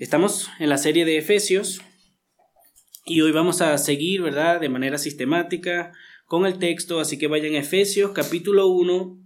[0.00, 1.82] Estamos en la serie de Efesios
[3.04, 5.92] y hoy vamos a seguir, ¿verdad?, de manera sistemática
[6.24, 9.22] con el texto, así que vayan a Efesios capítulo 1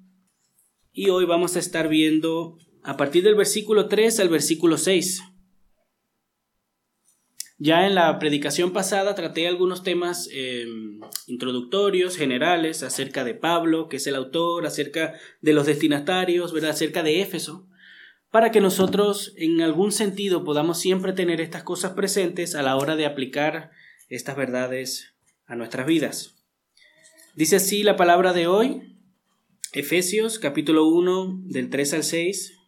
[0.93, 5.23] y hoy vamos a estar viendo a partir del versículo 3 al versículo 6.
[7.59, 10.99] Ya en la predicación pasada traté algunos temas em,
[11.29, 16.71] introductorios, generales, acerca de Pablo, que es el autor, acerca de los destinatarios, ¿verdad?
[16.71, 17.69] acerca de Éfeso
[18.35, 22.97] para que nosotros en algún sentido podamos siempre tener estas cosas presentes a la hora
[22.97, 23.71] de aplicar
[24.09, 25.15] estas verdades
[25.47, 26.35] a nuestras vidas.
[27.37, 28.99] Dice así la palabra de hoy,
[29.73, 32.59] Efesios capítulo 1 del 3 al 6.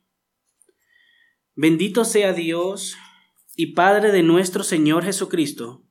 [1.56, 2.96] Bendito sea Dios
[3.56, 5.82] y Padre de nuestro Señor Jesucristo,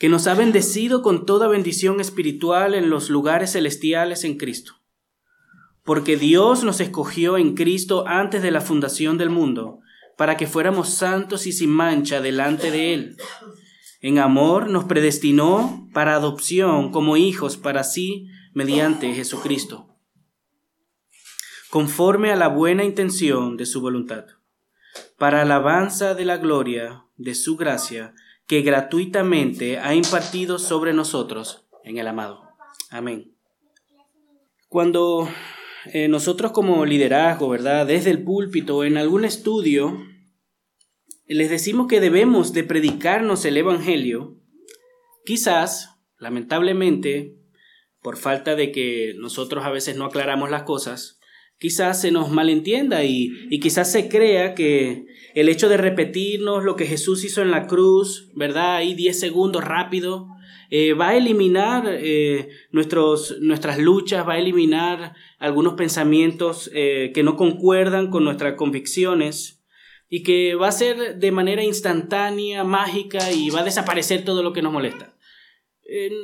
[0.00, 4.81] que nos ha bendecido con toda bendición espiritual en los lugares celestiales en Cristo
[5.84, 9.80] porque Dios nos escogió en Cristo antes de la fundación del mundo,
[10.16, 13.16] para que fuéramos santos y sin mancha delante de Él.
[14.00, 19.96] En amor nos predestinó para adopción como hijos para sí mediante Jesucristo,
[21.70, 24.26] conforme a la buena intención de su voluntad,
[25.18, 28.14] para alabanza de la gloria de su gracia,
[28.46, 32.42] que gratuitamente ha impartido sobre nosotros en el amado.
[32.90, 33.34] Amén.
[34.68, 35.28] Cuando
[35.86, 37.86] eh, nosotros como liderazgo, ¿verdad?
[37.86, 39.98] Desde el púlpito, en algún estudio,
[41.26, 44.38] les decimos que debemos de predicarnos el Evangelio,
[45.24, 47.36] quizás, lamentablemente,
[48.00, 51.20] por falta de que nosotros a veces no aclaramos las cosas,
[51.58, 56.74] quizás se nos malentienda y, y, quizás se crea que el hecho de repetirnos lo
[56.74, 58.76] que Jesús hizo en la cruz, ¿verdad?
[58.76, 60.26] Ahí 10 segundos rápido,
[60.74, 67.22] eh, va a eliminar eh, nuestros, nuestras luchas, va a eliminar algunos pensamientos eh, que
[67.22, 69.62] no concuerdan con nuestras convicciones
[70.08, 74.54] y que va a ser de manera instantánea, mágica y va a desaparecer todo lo
[74.54, 75.14] que nos molesta.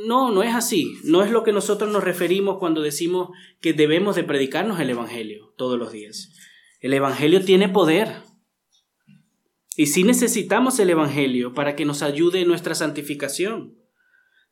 [0.06, 0.94] no, no es así.
[1.04, 3.28] No es lo que nosotros nos referimos cuando decimos
[3.60, 6.32] que debemos de predicarnos el Evangelio todos los días.
[6.80, 8.22] El Evangelio tiene poder.
[9.76, 13.77] Y sí necesitamos el Evangelio para que nos ayude en nuestra santificación.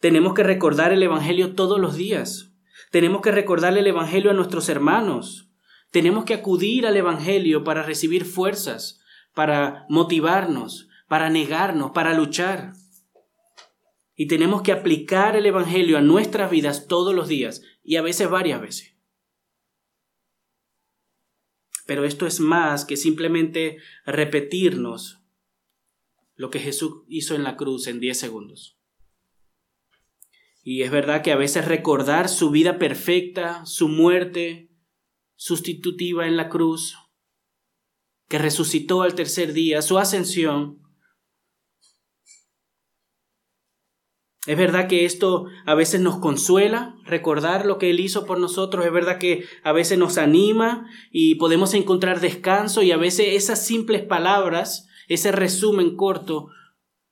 [0.01, 2.53] Tenemos que recordar el Evangelio todos los días.
[2.91, 5.51] Tenemos que recordarle el Evangelio a nuestros hermanos.
[5.91, 9.01] Tenemos que acudir al Evangelio para recibir fuerzas,
[9.35, 12.75] para motivarnos, para negarnos, para luchar.
[14.15, 18.29] Y tenemos que aplicar el Evangelio a nuestras vidas todos los días y a veces
[18.29, 18.95] varias veces.
[21.87, 25.23] Pero esto es más que simplemente repetirnos
[26.35, 28.76] lo que Jesús hizo en la cruz en 10 segundos.
[30.69, 34.69] Y es verdad que a veces recordar su vida perfecta, su muerte
[35.37, 36.97] sustitutiva en la cruz,
[38.29, 40.83] que resucitó al tercer día, su ascensión,
[44.45, 48.87] Es verdad que esto a veces nos consuela, recordar lo que Él hizo por nosotros,
[48.87, 53.67] es verdad que a veces nos anima y podemos encontrar descanso y a veces esas
[53.67, 56.49] simples palabras, ese resumen corto,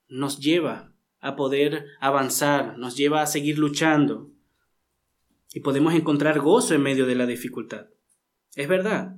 [0.07, 0.94] nos lleva
[1.25, 4.29] a poder avanzar, nos lleva a seguir luchando
[5.51, 7.87] y podemos encontrar gozo en medio de la dificultad.
[8.53, 9.15] Es verdad.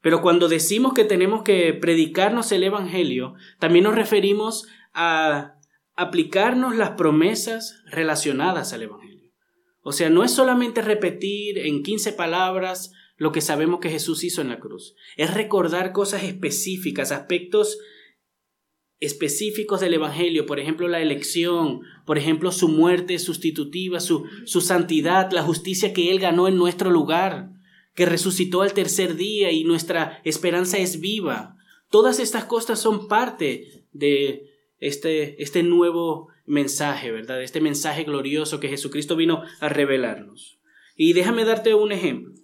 [0.00, 5.56] Pero cuando decimos que tenemos que predicarnos el Evangelio, también nos referimos a
[5.96, 9.32] aplicarnos las promesas relacionadas al Evangelio.
[9.80, 14.42] O sea, no es solamente repetir en 15 palabras lo que sabemos que Jesús hizo
[14.42, 17.78] en la cruz, es recordar cosas específicas, aspectos
[19.02, 25.32] específicos del Evangelio, por ejemplo la elección, por ejemplo su muerte sustitutiva, su, su santidad,
[25.32, 27.50] la justicia que Él ganó en nuestro lugar,
[27.96, 31.56] que resucitó al tercer día y nuestra esperanza es viva.
[31.90, 34.44] Todas estas cosas son parte de
[34.78, 37.42] este, este nuevo mensaje, ¿verdad?
[37.42, 40.60] Este mensaje glorioso que Jesucristo vino a revelarnos.
[40.94, 42.34] Y déjame darte un ejemplo.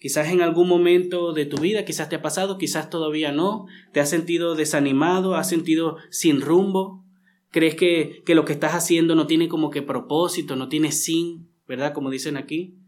[0.00, 4.00] Quizás en algún momento de tu vida, quizás te ha pasado, quizás todavía no, te
[4.00, 7.04] has sentido desanimado, has sentido sin rumbo,
[7.50, 11.52] crees que, que lo que estás haciendo no tiene como que propósito, no tiene sin,
[11.68, 11.92] ¿verdad?
[11.92, 12.78] Como dicen aquí.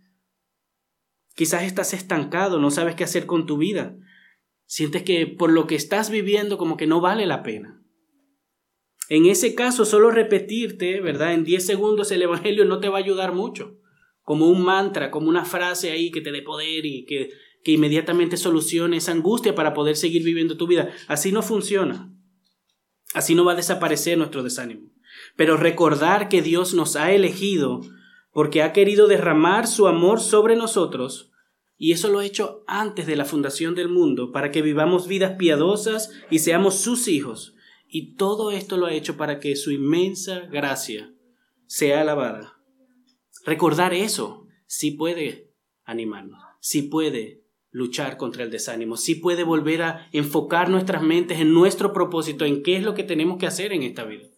[1.34, 3.94] Quizás estás estancado, no sabes qué hacer con tu vida.
[4.64, 7.84] Sientes que por lo que estás viviendo como que no vale la pena.
[9.10, 11.34] En ese caso, solo repetirte, ¿verdad?
[11.34, 13.81] En 10 segundos el Evangelio no te va a ayudar mucho
[14.22, 17.30] como un mantra, como una frase ahí que te dé poder y que,
[17.64, 20.90] que inmediatamente solucione esa angustia para poder seguir viviendo tu vida.
[21.08, 22.12] Así no funciona.
[23.14, 24.90] Así no va a desaparecer nuestro desánimo.
[25.36, 27.80] Pero recordar que Dios nos ha elegido
[28.32, 31.28] porque ha querido derramar su amor sobre nosotros
[31.78, 35.32] Y eso lo ha hecho antes de la fundación del mundo, para que vivamos vidas
[35.36, 37.56] piadosas y seamos sus hijos.
[37.88, 41.12] Y todo esto lo ha hecho para que su inmensa gracia
[41.66, 42.51] sea alabada.
[43.44, 45.52] Recordar eso sí puede
[45.84, 51.52] animarnos, sí puede luchar contra el desánimo, sí puede volver a enfocar nuestras mentes en
[51.52, 54.28] nuestro propósito, en qué es lo que tenemos que hacer en esta vida.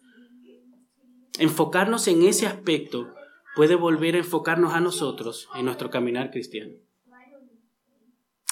[1.37, 3.13] Enfocarnos en ese aspecto
[3.55, 6.73] puede volver a enfocarnos a nosotros en nuestro caminar cristiano.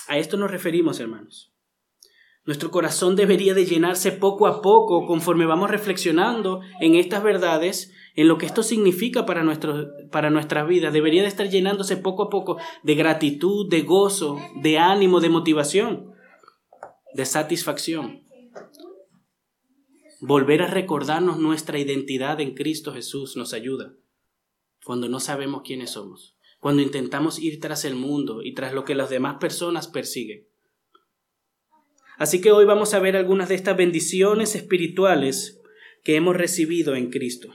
[0.08, 1.54] A esto nos referimos, hermanos.
[2.46, 8.28] Nuestro corazón debería de llenarse poco a poco conforme vamos reflexionando en estas verdades, en
[8.28, 10.92] lo que esto significa para, nuestro, para nuestra vida.
[10.92, 16.14] Debería de estar llenándose poco a poco de gratitud, de gozo, de ánimo, de motivación,
[17.14, 18.24] de satisfacción.
[20.22, 23.94] Volver a recordarnos nuestra identidad en Cristo Jesús nos ayuda
[24.86, 28.96] cuando no sabemos quiénes somos, cuando intentamos ir tras el mundo y tras lo que
[28.96, 30.48] las demás personas persiguen.
[32.18, 35.62] Así que hoy vamos a ver algunas de estas bendiciones espirituales
[36.04, 37.54] que hemos recibido en Cristo.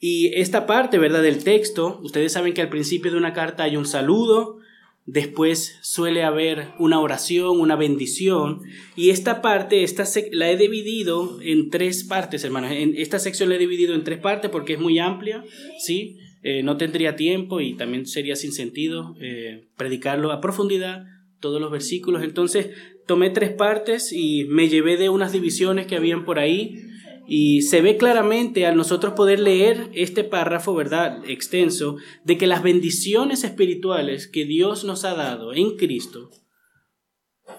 [0.00, 1.22] Y esta parte, ¿verdad?
[1.22, 4.58] Del texto, ustedes saben que al principio de una carta hay un saludo,
[5.04, 8.62] después suele haber una oración, una bendición,
[8.96, 12.72] y esta parte esta la he dividido en tres partes, hermanos.
[12.72, 15.44] En esta sección la he dividido en tres partes porque es muy amplia,
[15.78, 16.16] ¿sí?
[16.42, 21.04] Eh, no tendría tiempo y también sería sin sentido eh, predicarlo a profundidad,
[21.40, 22.22] todos los versículos.
[22.22, 22.70] Entonces
[23.06, 26.89] tomé tres partes y me llevé de unas divisiones que habían por ahí
[27.32, 31.22] y se ve claramente al nosotros poder leer este párrafo, ¿verdad?
[31.28, 36.30] Extenso, de que las bendiciones espirituales que Dios nos ha dado en Cristo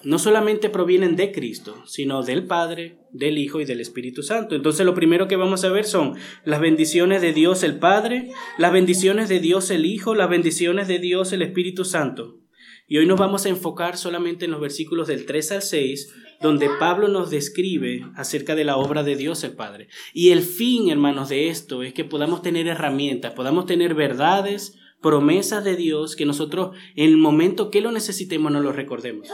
[0.03, 4.55] no solamente provienen de Cristo, sino del Padre, del Hijo y del Espíritu Santo.
[4.55, 8.73] Entonces lo primero que vamos a ver son las bendiciones de Dios el Padre, las
[8.73, 12.41] bendiciones de Dios el Hijo, las bendiciones de Dios el Espíritu Santo.
[12.87, 16.69] Y hoy nos vamos a enfocar solamente en los versículos del 3 al 6, donde
[16.79, 19.87] Pablo nos describe acerca de la obra de Dios el Padre.
[20.13, 25.63] Y el fin, hermanos, de esto es que podamos tener herramientas, podamos tener verdades, promesas
[25.63, 29.29] de Dios, que nosotros en el momento que lo necesitemos no lo recordemos.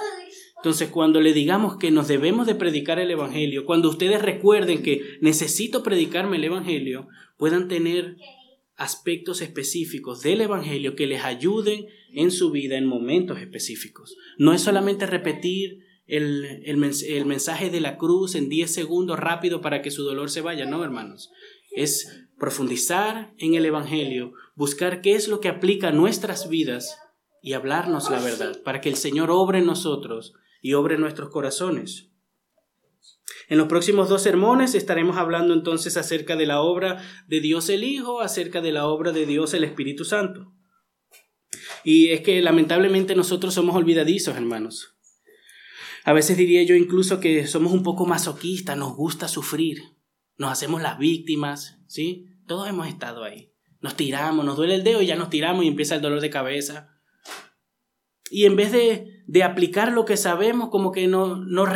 [0.57, 5.17] Entonces, cuando le digamos que nos debemos de predicar el Evangelio, cuando ustedes recuerden que
[5.21, 7.07] necesito predicarme el Evangelio,
[7.37, 8.17] puedan tener
[8.75, 14.17] aspectos específicos del Evangelio que les ayuden en su vida en momentos específicos.
[14.37, 19.81] No es solamente repetir el, el, mensaje de la cruz en 10 segundos rápido para
[19.81, 21.31] que su dolor se vaya, no, hermanos.
[21.75, 26.97] Es profundizar en el Evangelio, buscar qué es lo que aplica a nuestras vidas
[27.41, 31.29] y hablarnos la verdad, para que el Señor obre en nosotros y obre en nuestros
[31.29, 32.09] corazones.
[33.49, 37.83] En los próximos dos sermones estaremos hablando entonces acerca de la obra de Dios el
[37.83, 40.53] Hijo, acerca de la obra de Dios el Espíritu Santo.
[41.83, 44.96] Y es que lamentablemente nosotros somos olvidadizos, hermanos.
[46.07, 49.97] A veces diría yo incluso que somos un poco masoquistas, nos gusta sufrir,
[50.37, 52.27] nos hacemos las víctimas, ¿sí?
[52.47, 53.51] Todos hemos estado ahí.
[53.81, 56.29] Nos tiramos, nos duele el dedo y ya nos tiramos y empieza el dolor de
[56.29, 56.97] cabeza.
[58.31, 61.67] Y en vez de, de aplicar lo que sabemos, como que no, nos,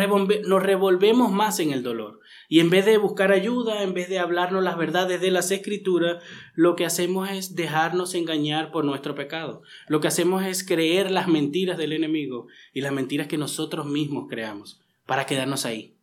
[0.47, 2.20] nos revolvemos más en el dolor.
[2.51, 6.21] Y en vez de buscar ayuda, en vez de hablarnos las verdades de las escrituras,
[6.53, 9.61] lo que hacemos es dejarnos engañar por nuestro pecado.
[9.87, 14.25] Lo que hacemos es creer las mentiras del enemigo y las mentiras que nosotros mismos
[14.29, 15.95] creamos para quedarnos ahí,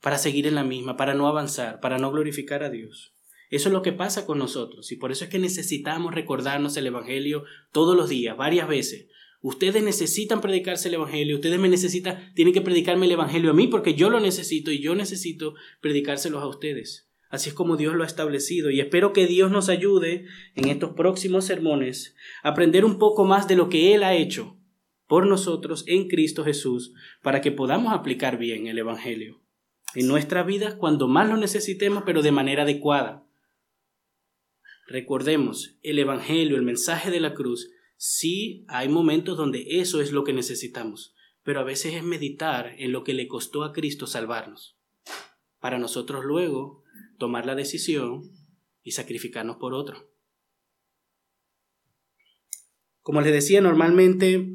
[0.00, 3.14] para seguir en la misma, para no avanzar, para no glorificar a Dios.
[3.48, 6.88] Eso es lo que pasa con nosotros y por eso es que necesitamos recordarnos el
[6.88, 9.06] Evangelio todos los días, varias veces,
[9.40, 13.68] Ustedes necesitan predicarse el Evangelio, ustedes me necesitan, tienen que predicarme el Evangelio a mí
[13.68, 17.08] porque yo lo necesito y yo necesito predicárselos a ustedes.
[17.30, 20.94] Así es como Dios lo ha establecido y espero que Dios nos ayude en estos
[20.94, 24.58] próximos sermones a aprender un poco más de lo que Él ha hecho
[25.06, 26.92] por nosotros en Cristo Jesús
[27.22, 29.40] para que podamos aplicar bien el Evangelio
[29.94, 33.24] en nuestra vida cuando más lo necesitemos pero de manera adecuada.
[34.86, 40.22] Recordemos, el Evangelio, el mensaje de la cruz, Sí, hay momentos donde eso es lo
[40.22, 44.78] que necesitamos, pero a veces es meditar en lo que le costó a Cristo salvarnos,
[45.58, 46.84] para nosotros luego
[47.18, 48.30] tomar la decisión
[48.84, 50.12] y sacrificarnos por otro.
[53.02, 54.46] Como les decía, normalmente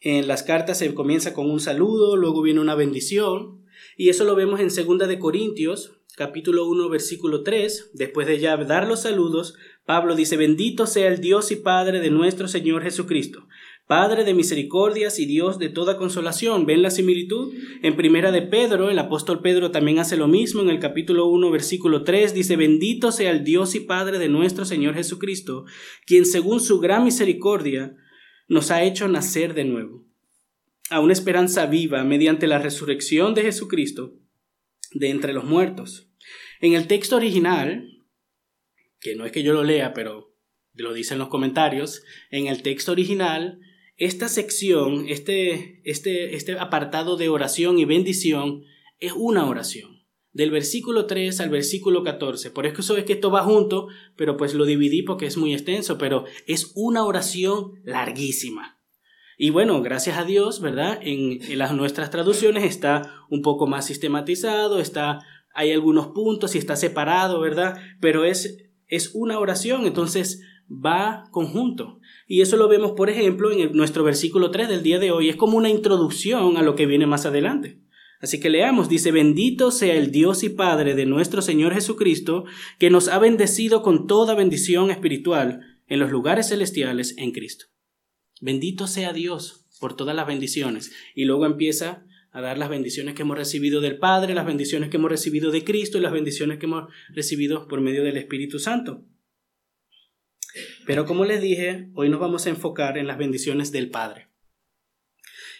[0.00, 3.66] en las cartas se comienza con un saludo, luego viene una bendición,
[3.98, 8.56] y eso lo vemos en 2 de Corintios, capítulo 1, versículo 3, después de ya
[8.56, 9.56] dar los saludos,
[9.88, 13.48] Pablo dice, bendito sea el Dios y Padre de nuestro Señor Jesucristo,
[13.86, 16.66] Padre de misericordias y Dios de toda consolación.
[16.66, 17.54] ¿Ven la similitud?
[17.82, 20.60] En primera de Pedro, el apóstol Pedro también hace lo mismo.
[20.60, 24.66] En el capítulo 1, versículo 3 dice, bendito sea el Dios y Padre de nuestro
[24.66, 25.64] Señor Jesucristo,
[26.04, 27.96] quien según su gran misericordia
[28.46, 30.04] nos ha hecho nacer de nuevo
[30.90, 34.12] a una esperanza viva mediante la resurrección de Jesucristo
[34.92, 36.10] de entre los muertos.
[36.60, 37.97] En el texto original,
[39.00, 40.34] que no es que yo lo lea, pero
[40.74, 43.60] lo dice en los comentarios, en el texto original,
[43.96, 48.62] esta sección, este, este, este apartado de oración y bendición,
[49.00, 49.98] es una oración.
[50.32, 52.50] Del versículo 3 al versículo 14.
[52.52, 55.98] Por eso es que esto va junto, pero pues lo dividí porque es muy extenso,
[55.98, 58.78] pero es una oración larguísima.
[59.36, 61.00] Y bueno, gracias a Dios, ¿verdad?
[61.02, 65.20] En, en las nuestras traducciones está un poco más sistematizado, está,
[65.54, 67.80] hay algunos puntos y está separado, ¿verdad?
[68.00, 72.00] Pero es, es una oración, entonces va conjunto.
[72.26, 75.28] Y eso lo vemos, por ejemplo, en nuestro versículo 3 del día de hoy.
[75.28, 77.80] Es como una introducción a lo que viene más adelante.
[78.20, 82.44] Así que leamos, dice, bendito sea el Dios y Padre de nuestro Señor Jesucristo,
[82.78, 87.66] que nos ha bendecido con toda bendición espiritual en los lugares celestiales en Cristo.
[88.40, 90.92] Bendito sea Dios por todas las bendiciones.
[91.14, 92.04] Y luego empieza
[92.38, 95.64] a dar las bendiciones que hemos recibido del Padre, las bendiciones que hemos recibido de
[95.64, 99.04] Cristo y las bendiciones que hemos recibido por medio del Espíritu Santo.
[100.86, 104.28] Pero como les dije, hoy nos vamos a enfocar en las bendiciones del Padre.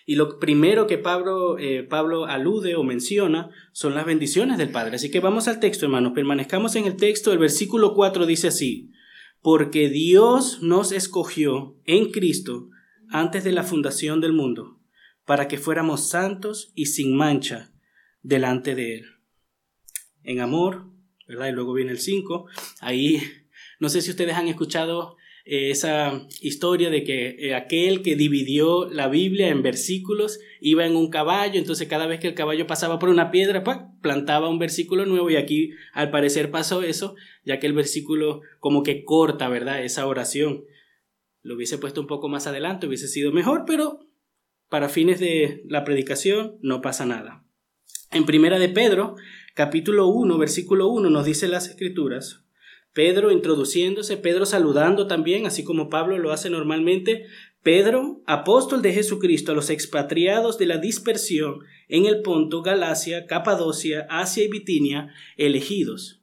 [0.06, 4.96] Y lo primero que Pablo, eh, Pablo alude o menciona son las bendiciones del Padre.
[4.96, 6.12] Así que vamos al texto, hermanos.
[6.14, 7.32] Permanezcamos en el texto.
[7.32, 8.90] El versículo 4 dice así,
[9.42, 12.70] porque Dios nos escogió en Cristo
[13.10, 14.77] antes de la fundación del mundo,
[15.28, 17.70] para que fuéramos santos y sin mancha
[18.22, 19.04] delante de Él.
[20.22, 20.86] En amor,
[21.26, 21.48] ¿verdad?
[21.48, 22.46] Y luego viene el 5.
[22.80, 23.20] Ahí,
[23.78, 28.88] no sé si ustedes han escuchado eh, esa historia de que eh, aquel que dividió
[28.88, 32.98] la Biblia en versículos iba en un caballo, entonces cada vez que el caballo pasaba
[32.98, 33.62] por una piedra,
[34.00, 38.82] plantaba un versículo nuevo y aquí al parecer pasó eso, ya que el versículo como
[38.82, 39.84] que corta, ¿verdad?
[39.84, 40.64] Esa oración.
[41.42, 44.07] Lo hubiese puesto un poco más adelante, hubiese sido mejor, pero
[44.68, 47.44] para fines de la predicación no pasa nada.
[48.10, 49.16] En primera de Pedro,
[49.54, 52.44] capítulo 1, versículo 1 nos dice las escrituras,
[52.92, 57.26] Pedro introduciéndose, Pedro saludando también, así como Pablo lo hace normalmente.
[57.62, 64.06] Pedro, apóstol de Jesucristo a los expatriados de la dispersión en el Ponto, Galacia, Capadocia,
[64.08, 66.17] Asia y Bitinia, elegidos.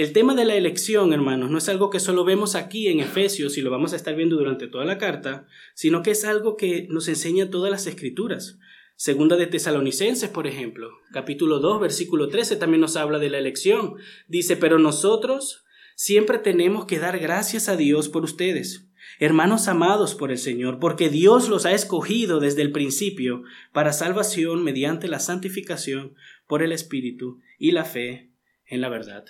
[0.00, 3.58] El tema de la elección, hermanos, no es algo que solo vemos aquí en Efesios
[3.58, 6.86] y lo vamos a estar viendo durante toda la carta, sino que es algo que
[6.88, 8.58] nos enseña todas las escrituras.
[8.96, 13.96] Segunda de Tesalonicenses, por ejemplo, capítulo 2, versículo 13 también nos habla de la elección.
[14.26, 15.66] Dice, pero nosotros
[15.96, 18.88] siempre tenemos que dar gracias a Dios por ustedes,
[19.18, 23.42] hermanos amados por el Señor, porque Dios los ha escogido desde el principio
[23.74, 26.14] para salvación mediante la santificación
[26.46, 28.30] por el Espíritu y la fe
[28.64, 29.26] en la verdad.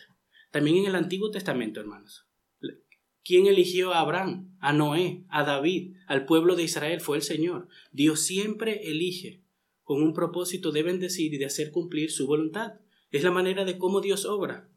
[0.50, 2.26] También en el Antiguo Testamento, hermanos.
[3.23, 7.00] ¿Quién eligió a Abraham, a Noé, a David, al pueblo de Israel?
[7.00, 7.69] Fue el Señor.
[7.92, 9.42] Dios siempre elige
[9.83, 12.75] con un propósito de bendecir y de hacer cumplir su voluntad.
[13.11, 14.69] Es la manera de cómo Dios obra.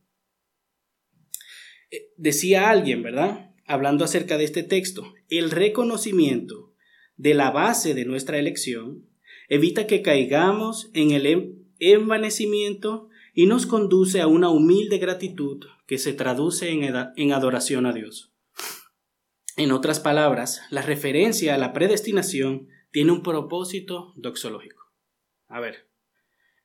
[1.90, 3.52] Eh, decía alguien, ¿verdad?
[3.66, 6.74] Hablando acerca de este texto, el reconocimiento
[7.16, 9.08] de la base de nuestra elección
[9.48, 15.98] evita que caigamos en el em-, envanecimiento y nos conduce a una humilde gratitud que
[15.98, 18.32] se traduce en, adoración a Dios.
[19.58, 24.92] En otras palabras, la referencia a la predestinación tiene un propósito doxológico.
[25.48, 25.90] A ver,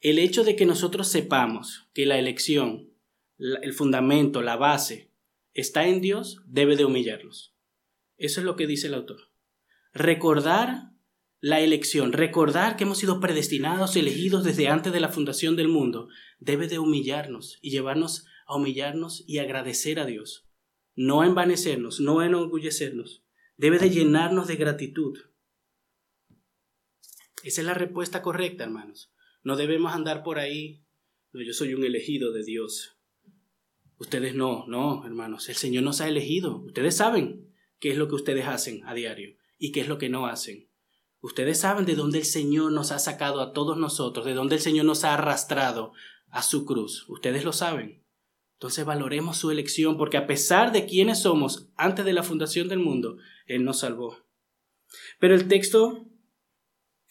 [0.00, 2.92] el hecho de que nosotros sepamos que la elección,
[3.38, 5.10] el fundamento, la base,
[5.54, 7.54] está en Dios, debe de humillarnos.
[8.18, 9.30] Eso es lo que dice el autor.
[9.92, 10.92] Recordar
[11.40, 16.08] la elección, recordar que hemos sido predestinados, elegidos desde antes de la fundación del mundo,
[16.40, 20.48] debe de humillarnos y llevarnos a humillarnos y agradecer a Dios.
[20.96, 23.22] No envanecernos, no a enorgullecernos.
[23.56, 25.18] Debe de llenarnos de gratitud.
[27.44, 29.12] Esa es la respuesta correcta, hermanos.
[29.44, 30.84] No debemos andar por ahí.
[31.32, 32.98] Yo soy un elegido de Dios.
[33.98, 35.48] Ustedes no, no, hermanos.
[35.48, 36.58] El Señor nos ha elegido.
[36.62, 40.08] Ustedes saben qué es lo que ustedes hacen a diario y qué es lo que
[40.08, 40.67] no hacen.
[41.20, 44.60] Ustedes saben de dónde el Señor nos ha sacado a todos nosotros, de dónde el
[44.60, 45.92] Señor nos ha arrastrado
[46.30, 47.04] a su cruz.
[47.08, 48.04] Ustedes lo saben.
[48.54, 52.80] Entonces valoremos su elección, porque a pesar de quiénes somos antes de la fundación del
[52.80, 54.18] mundo, Él nos salvó.
[55.20, 56.08] Pero el texto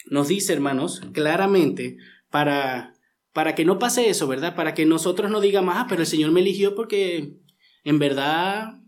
[0.09, 1.97] nos dice, hermanos, claramente,
[2.29, 2.95] para,
[3.33, 4.55] para que no pase eso, ¿verdad?
[4.55, 7.37] Para que nosotros no digamos, ah, pero el Señor me eligió porque
[7.83, 8.81] en verdad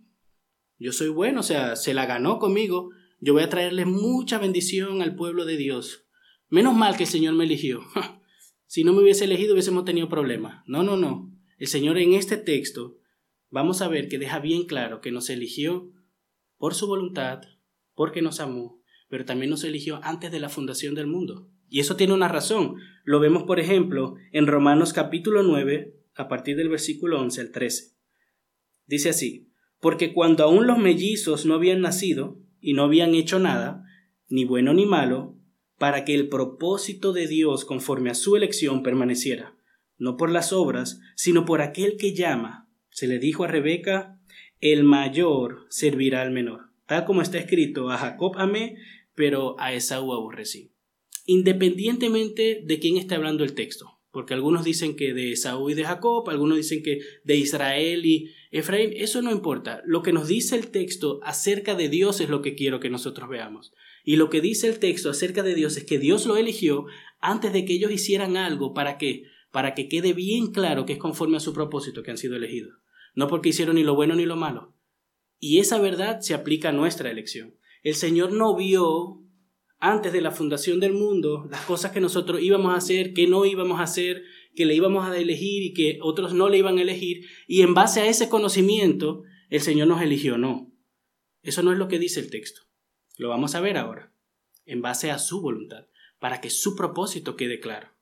[0.77, 2.89] yo soy bueno, o sea, se la ganó conmigo.
[3.21, 6.05] Yo voy a traerle mucha bendición al pueblo de Dios.
[6.47, 7.81] Menos mal que el Señor me eligió.
[8.65, 10.63] si no me hubiese elegido hubiésemos tenido problemas.
[10.67, 11.31] No, no, no.
[11.57, 12.97] El Señor en este texto
[13.49, 15.91] vamos a ver que deja bien claro que nos eligió
[16.57, 17.41] por su voluntad,
[17.93, 21.49] porque nos amó, pero también nos eligió antes de la fundación del mundo.
[21.67, 22.75] Y eso tiene una razón.
[23.03, 27.95] Lo vemos, por ejemplo, en Romanos capítulo 9, a partir del versículo 11 al 13.
[28.87, 33.85] Dice así, porque cuando aún los mellizos no habían nacido y no habían hecho nada,
[34.27, 35.35] ni bueno ni malo,
[35.77, 39.55] para que el propósito de Dios conforme a su elección permaneciera,
[39.97, 42.69] no por las obras, sino por aquel que llama.
[42.89, 44.19] Se le dijo a Rebeca,
[44.59, 46.69] el mayor servirá al menor.
[46.85, 48.77] Tal como está escrito, a Jacob amé,
[49.15, 50.71] pero a Esaú aborrecí.
[51.25, 55.85] Independientemente de quién está hablando el texto, porque algunos dicen que de Esaú y de
[55.85, 59.81] Jacob, algunos dicen que de Israel y Efraín, eso no importa.
[59.85, 63.29] Lo que nos dice el texto acerca de Dios es lo que quiero que nosotros
[63.29, 63.73] veamos.
[64.03, 66.85] Y lo que dice el texto acerca de Dios es que Dios lo eligió
[67.19, 69.23] antes de que ellos hicieran algo para qué?
[69.51, 72.73] Para que quede bien claro que es conforme a su propósito que han sido elegidos.
[73.13, 74.73] No porque hicieron ni lo bueno ni lo malo.
[75.39, 77.55] Y esa verdad se aplica a nuestra elección.
[77.83, 79.21] El Señor no vio
[79.79, 83.45] antes de la fundación del mundo las cosas que nosotros íbamos a hacer, que no
[83.45, 84.23] íbamos a hacer,
[84.59, 87.25] que le íbamos a elegir y que otros no le iban a elegir.
[87.47, 90.37] Y en base a ese conocimiento, el Señor nos eligió.
[90.37, 90.75] No.
[91.43, 92.63] Eso no es lo que dice el texto.
[93.15, 94.13] Lo vamos a ver ahora.
[94.65, 95.85] En base a su voluntad,
[96.19, 97.95] para que su propósito quede claro.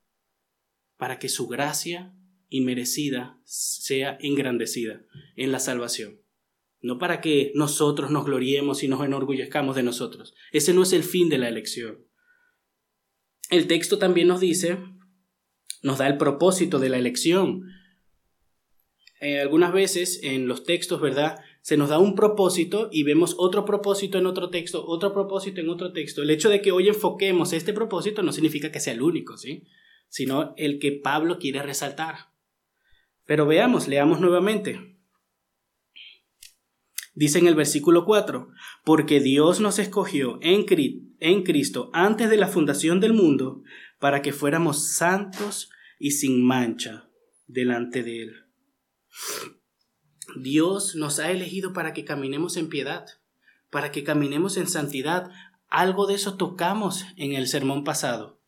[0.98, 2.16] Para que su gracia
[2.50, 6.22] inmerecida sea engrandecida en la salvación
[6.80, 10.36] no para que nosotros nos gloriemos y nos enorgullezcamos de nosotros.
[10.52, 12.06] Ese no es el fin de la elección.
[13.50, 14.78] El texto también nos dice,
[15.84, 17.70] nos da el propósito de la elección.
[19.20, 21.40] Eh, algunas veces en los textos, ¿verdad?
[21.62, 25.70] Se nos da un propósito y vemos otro propósito en otro texto, otro propósito en
[25.70, 26.22] otro texto.
[26.22, 29.64] El hecho de que hoy enfoquemos este propósito no significa que sea el único, ¿sí?
[30.08, 32.32] Sino el que Pablo quiere resaltar.
[33.26, 34.98] Pero veamos, leamos nuevamente.
[37.18, 38.48] Dice en el versículo 4,
[38.86, 40.66] porque Dios nos escogió en,
[41.44, 43.64] Cristo antes de la fundación del mundo
[44.00, 47.10] para que fuéramos santos y sin mancha
[47.48, 48.46] delante de Él.
[50.40, 53.06] Dios nos ha elegido para que caminemos en piedad,
[53.70, 55.32] para que caminemos en santidad.
[55.70, 58.40] Algo de eso tocamos en el sermón pasado.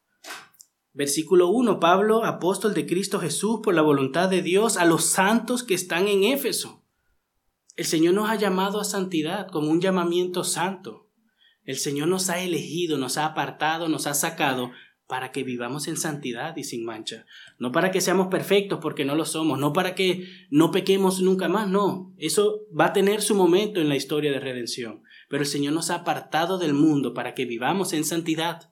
[0.94, 5.64] Versículo 1, Pablo, apóstol de Cristo Jesús, por la voluntad de Dios, a los santos
[5.64, 6.80] que están en Éfeso
[7.80, 11.08] el Señor nos ha llamado a santidad como un llamamiento santo.
[11.64, 14.72] El Señor nos ha elegido, nos ha apartado, nos ha sacado
[15.10, 17.26] para que vivamos en santidad y sin mancha.
[17.58, 21.50] No para que seamos perfectos porque no lo somos, no para que no pequemos nunca
[21.50, 22.14] más, no.
[22.20, 25.02] Eso va a tener su momento en la historia de redención.
[25.28, 28.72] Pero el Señor nos ha apartado del mundo para que vivamos en santidad.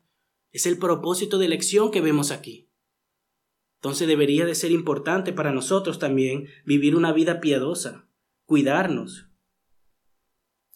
[0.51, 2.69] Es el propósito de elección que vemos aquí.
[3.77, 8.07] Entonces debería de ser importante para nosotros también vivir una vida piadosa,
[8.45, 9.25] cuidarnos.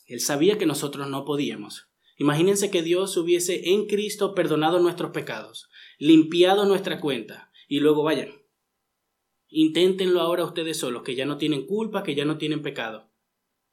[0.08, 1.91] Él sabía que nosotros no podíamos.
[2.22, 8.30] Imagínense que Dios hubiese en Cristo perdonado nuestros pecados, limpiado nuestra cuenta, y luego vayan.
[9.48, 13.12] Inténtenlo ahora ustedes solos, que ya no tienen culpa, que ya no tienen pecado.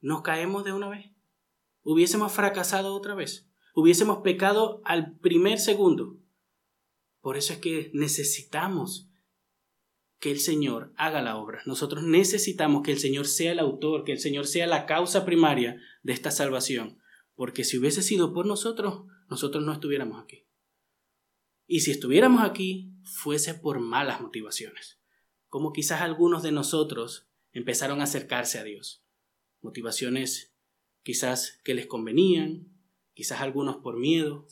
[0.01, 1.11] ¿Nos caemos de una vez?
[1.83, 3.51] ¿Hubiésemos fracasado otra vez?
[3.75, 6.17] ¿Hubiésemos pecado al primer segundo?
[7.21, 9.11] Por eso es que necesitamos
[10.21, 11.61] que el Señor haga la obra.
[11.67, 15.83] Nosotros necesitamos que el Señor sea el autor, que el Señor sea la causa primaria
[16.03, 16.99] de esta salvación,
[17.39, 20.49] porque si hubiese sido por nosotros, nosotros no estuviéramos aquí.
[21.69, 25.01] Y si estuviéramos aquí, fuese por malas motivaciones,
[25.47, 29.05] como quizás algunos de nosotros empezaron a acercarse a Dios.
[29.61, 30.53] Motivaciones
[31.05, 32.73] quizás que les convenían,
[33.15, 34.49] quizás algunos por miedo,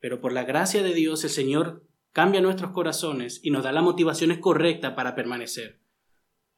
[0.00, 3.84] pero por la gracia de Dios el Señor cambia nuestros corazones y nos da las
[3.84, 5.82] motivaciones correctas para permanecer,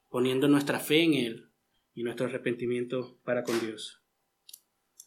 [0.08, 1.50] poniendo nuestra fe en Él
[1.94, 4.05] y nuestro arrepentimiento para con Dios.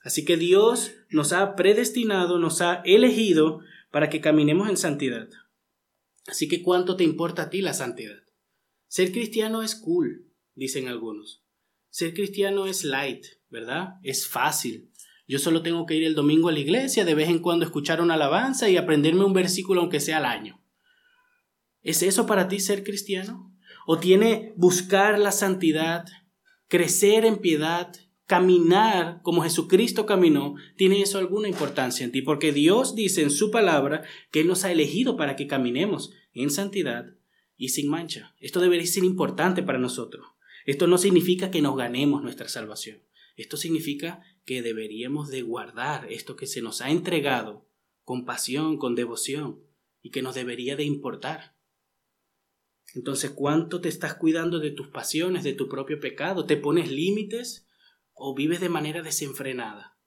[0.10, 3.60] Así que Dios nos ha predestinado, nos ha elegido
[3.92, 5.30] para que caminemos en santidad.
[6.26, 8.18] Así que ¿cuánto te importa a ti la santidad?
[8.88, 11.46] Ser cristiano es cool, dicen algunos.
[11.92, 14.00] Ser cristiano es light, ¿verdad?
[14.02, 14.90] Es fácil.
[15.28, 18.02] Yo solo tengo que ir el domingo a la iglesia, de vez en cuando escuchar
[18.02, 20.60] una alabanza y aprenderme un versículo aunque sea al año.
[21.84, 23.56] ¿Es eso para ti ser cristiano?
[23.86, 26.08] ¿O tiene buscar la santidad,
[26.68, 27.94] crecer en piedad,
[28.30, 32.22] caminar como Jesucristo caminó, tiene eso alguna importancia en ti?
[32.22, 36.52] Porque Dios dice en su palabra que Él nos ha elegido para que caminemos en
[36.52, 37.16] santidad
[37.58, 38.36] y sin mancha.
[38.40, 40.28] Esto debería ser importante para nosotros.
[40.68, 43.02] Esto no significa que nos ganemos nuestra salvación.
[43.36, 47.68] Esto significa que deberíamos de guardar esto que se nos ha entregado
[48.04, 49.64] con pasión, con devoción
[50.04, 51.56] y que nos debería de importar.
[52.94, 56.46] Entonces, ¿cuánto te estás cuidando de tus pasiones, de tu propio pecado?
[56.46, 57.66] ¿Te pones límites
[58.20, 59.98] o vives de manera desenfrenada?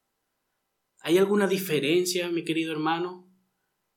[1.01, 3.29] ¿Hay alguna diferencia, mi querido hermano,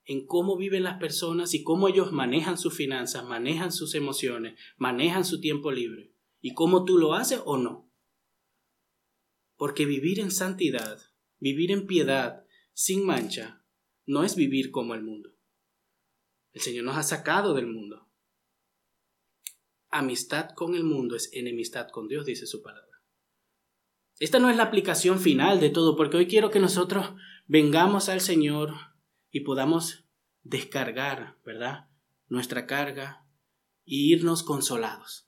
[0.06, 5.26] en cómo viven las personas y cómo ellos manejan sus finanzas, manejan sus emociones, manejan
[5.26, 6.14] su tiempo libre?
[6.42, 7.92] ¿Y cómo tú lo haces o no?
[9.56, 11.00] Porque vivir en santidad,
[11.40, 13.64] vivir en piedad, sin mancha,
[14.06, 15.36] no es vivir como el mundo.
[16.54, 18.06] El Señor nos ha sacado del mundo
[19.98, 22.85] amistad con el mundo es enemistad con Dios, dice su palabra.
[24.20, 27.14] Esta no es la aplicación final de todo, porque hoy quiero que nosotros
[27.48, 28.74] vengamos al Señor
[29.30, 30.06] y podamos
[30.44, 31.90] descargar, ¿verdad?
[32.28, 33.26] Nuestra carga
[33.84, 35.26] y irnos consolados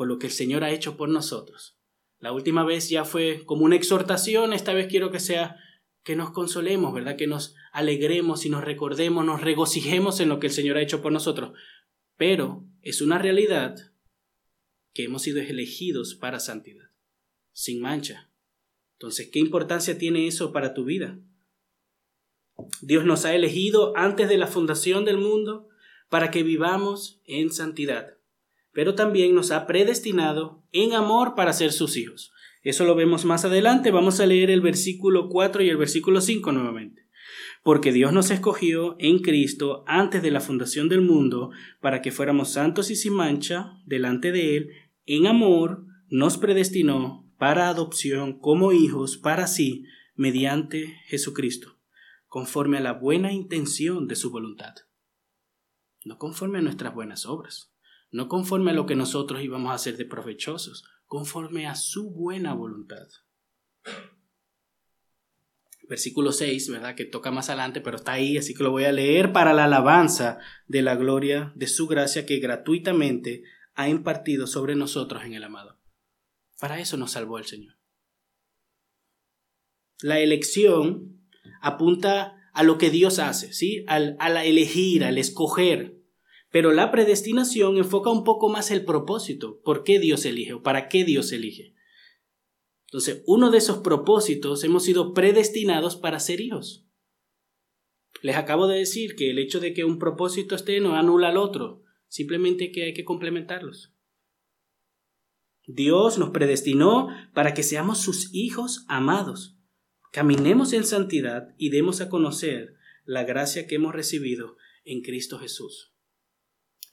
[0.00, 1.78] por lo que el Señor ha hecho por nosotros.
[2.18, 5.56] La última vez ya fue como una exhortación, esta vez quiero que sea
[6.02, 7.16] que nos consolemos, ¿verdad?
[7.16, 11.02] Que nos alegremos y nos recordemos, nos regocijemos en lo que el Señor ha hecho
[11.02, 11.52] por nosotros.
[12.16, 13.76] Pero es una realidad
[14.94, 16.89] que hemos sido elegidos para santidad,
[17.60, 18.30] sin mancha.
[18.94, 21.18] Entonces, ¿qué importancia tiene eso para tu vida?
[22.80, 25.68] Dios nos ha elegido antes de la fundación del mundo
[26.08, 28.16] para que vivamos en santidad,
[28.72, 32.32] pero también nos ha predestinado en amor para ser sus hijos.
[32.62, 33.90] Eso lo vemos más adelante.
[33.90, 37.08] Vamos a leer el versículo 4 y el versículo 5 nuevamente
[37.62, 42.54] porque Dios nos escogió en Cristo antes de la fundación del mundo para que fuéramos
[42.54, 44.70] santos y sin mancha delante de Él,
[45.04, 51.80] en amor nos predestinó para adopción como hijos para sí mediante Jesucristo,
[52.28, 54.74] conforme a la buena intención de su voluntad.
[56.04, 57.72] No conforme a nuestras buenas obras,
[58.10, 62.52] no conforme a lo que nosotros íbamos a hacer de provechosos, conforme a su buena
[62.52, 63.08] voluntad
[65.88, 66.94] versículo 6, ¿verdad?
[66.94, 69.64] Que toca más adelante, pero está ahí, así que lo voy a leer para la
[69.64, 73.42] alabanza de la gloria de su gracia que gratuitamente
[73.74, 75.79] ha impartido sobre nosotros en el amado.
[76.60, 77.76] Para eso nos salvó el Señor.
[80.02, 81.20] La elección
[81.60, 83.84] apunta a lo que Dios hace, ¿sí?
[83.86, 85.96] Al, al elegir, al escoger.
[86.50, 89.60] Pero la predestinación enfoca un poco más el propósito.
[89.62, 91.74] ¿Por qué Dios elige o para qué Dios elige?
[92.88, 96.86] Entonces, uno de esos propósitos hemos sido predestinados para ser hijos.
[98.20, 101.36] Les acabo de decir que el hecho de que un propósito esté no anula al
[101.36, 103.89] otro, simplemente que hay que complementarlos.
[105.66, 109.56] Dios nos predestinó para que seamos sus hijos amados.
[110.12, 115.92] Caminemos en santidad y demos a conocer la gracia que hemos recibido en Cristo Jesús.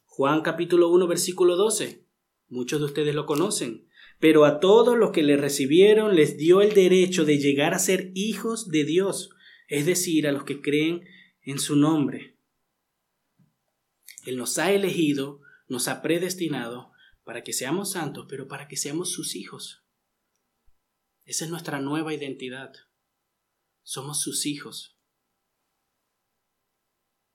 [0.05, 2.05] Juan capítulo 1 versículo 12.
[2.49, 3.87] Muchos de ustedes lo conocen
[4.19, 8.11] pero a todos los que le recibieron les dio el derecho de llegar a ser
[8.15, 9.29] hijos de Dios,
[9.67, 11.05] es decir, a los que creen
[11.43, 12.35] en su nombre.
[14.25, 16.91] Él nos ha elegido, nos ha predestinado
[17.27, 19.83] para que seamos santos, pero para que seamos sus hijos.
[21.25, 22.71] Esa es nuestra nueva identidad.
[23.83, 24.97] Somos sus hijos.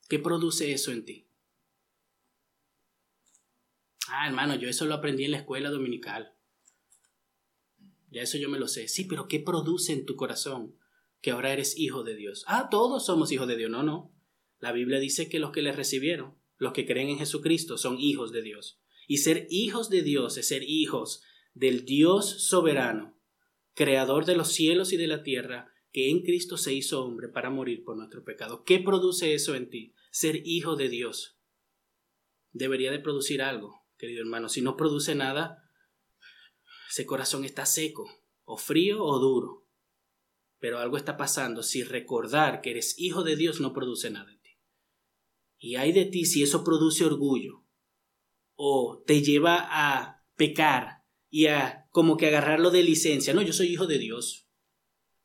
[0.08, 1.28] ¿Qué produce eso en ti?
[4.08, 6.38] Ah, hermano, yo eso lo aprendí en la escuela dominical.
[8.10, 8.88] Ya eso yo me lo sé.
[8.88, 10.74] Sí, pero ¿qué produce en tu corazón
[11.20, 12.44] que ahora eres hijo de Dios?
[12.46, 13.70] Ah, todos somos hijos de Dios.
[13.70, 14.10] No, no.
[14.58, 18.32] La Biblia dice que los que le recibieron, los que creen en Jesucristo, son hijos
[18.32, 18.81] de Dios.
[19.06, 21.22] Y ser hijos de Dios es ser hijos
[21.54, 23.18] del Dios soberano,
[23.74, 27.50] creador de los cielos y de la tierra, que en Cristo se hizo hombre para
[27.50, 28.64] morir por nuestro pecado.
[28.64, 29.94] ¿Qué produce eso en ti?
[30.10, 31.38] Ser hijo de Dios.
[32.52, 34.48] Debería de producir algo, querido hermano.
[34.48, 35.70] Si no produce nada,
[36.90, 38.10] ese corazón está seco,
[38.44, 39.66] o frío o duro.
[40.58, 44.40] Pero algo está pasando si recordar que eres hijo de Dios no produce nada en
[44.40, 44.50] ti.
[45.58, 47.61] Y hay de ti si eso produce orgullo,
[48.64, 53.34] o te lleva a pecar y a como que agarrarlo de licencia.
[53.34, 54.48] No, yo soy hijo de Dios.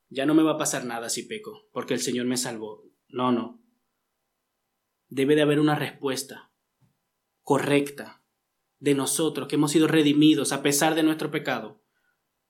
[0.09, 2.89] Ya no me va a pasar nada si peco, porque el Señor me salvó.
[3.09, 3.63] No, no.
[5.07, 6.51] Debe de haber una respuesta
[7.43, 8.23] correcta
[8.79, 11.85] de nosotros, que hemos sido redimidos a pesar de nuestro pecado.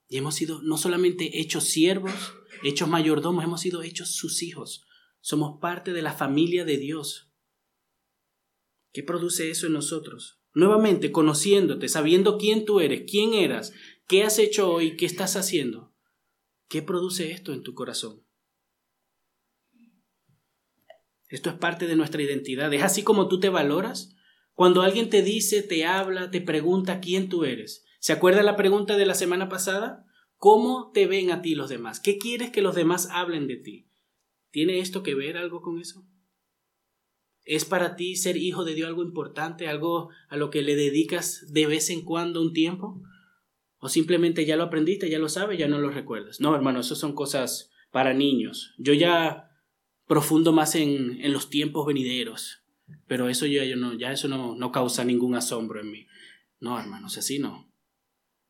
[0.08, 4.88] Y hemos sido no solamente hechos siervos, hechos mayordomos, hemos sido hechos sus hijos.
[5.20, 7.30] Somos parte de la familia de Dios.
[8.94, 10.37] ¿Qué produce eso en nosotros?
[10.58, 13.74] Nuevamente, conociéndote, sabiendo quién tú eres, quién eras,
[14.08, 15.94] qué has hecho hoy, qué estás haciendo.
[16.68, 18.26] ¿Qué produce esto en tu corazón?
[21.28, 22.74] Esto es parte de nuestra identidad.
[22.74, 24.16] Es así como tú te valoras.
[24.54, 27.86] Cuando alguien te dice, te habla, te pregunta quién tú eres.
[28.00, 30.08] ¿Se acuerda la pregunta de la semana pasada?
[30.38, 32.00] ¿Cómo te ven a ti los demás?
[32.00, 33.92] ¿Qué quieres que los demás hablen de ti?
[34.50, 36.08] ¿Tiene esto que ver algo con eso?
[37.48, 41.46] ¿Es para ti ser hijo de Dios algo importante, algo a lo que le dedicas
[41.48, 43.02] de vez en cuando un tiempo?
[43.78, 46.42] ¿O simplemente ya lo aprendiste, ya lo sabes, ya no lo recuerdas?
[46.42, 48.74] No, hermano, eso son cosas para niños.
[48.78, 49.50] Yo ya
[50.08, 52.66] profundo más en, en los tiempos venideros,
[53.08, 56.06] pero eso ya, yo no, ya eso no, no causa ningún asombro en mí.
[56.60, 57.72] No, hermanos, así no.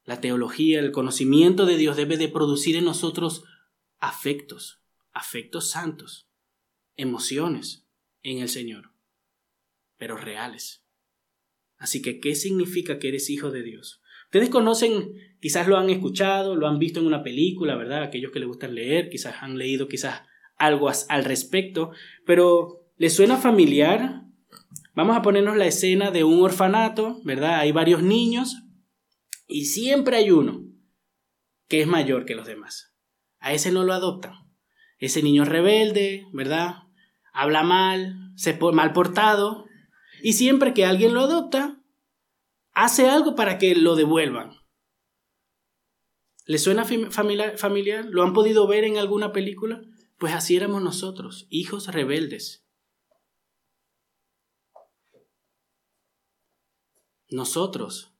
[0.06, 3.44] La teología, el conocimiento de Dios debe de producir en nosotros
[4.00, 4.82] afectos,
[5.14, 6.32] afectos santos,
[6.96, 7.87] emociones
[8.32, 8.92] en el Señor,
[9.98, 10.84] pero reales.
[11.78, 14.02] Así que, ¿qué significa que eres hijo de Dios?
[14.26, 18.04] Ustedes conocen, quizás lo han escuchado, lo han visto en una película, ¿verdad?
[18.04, 20.24] Aquellos que les gustan leer, quizás han leído quizás
[20.58, 21.92] algo al respecto,
[22.26, 24.24] pero ¿les suena familiar?
[24.96, 27.60] Vamos a ponernos la escena de un orfanato, ¿verdad?
[27.60, 28.64] Hay varios niños,
[29.48, 30.66] y siempre hay uno
[31.70, 32.94] que es mayor que los demás.
[33.40, 34.34] A ese no lo adoptan.
[35.00, 36.87] Ese niño rebelde, ¿verdad?
[37.38, 39.66] Habla mal, se mal portado.
[40.22, 41.82] Y siempre que alguien lo adopta,
[42.74, 44.52] hace algo para que lo devuelvan.
[46.46, 48.06] ¿Le suena familiar?
[48.10, 49.82] ¿Lo han podido ver en alguna película?
[50.18, 52.66] Pues así éramos nosotros, hijos rebeldes.
[57.30, 58.14] Nosotros,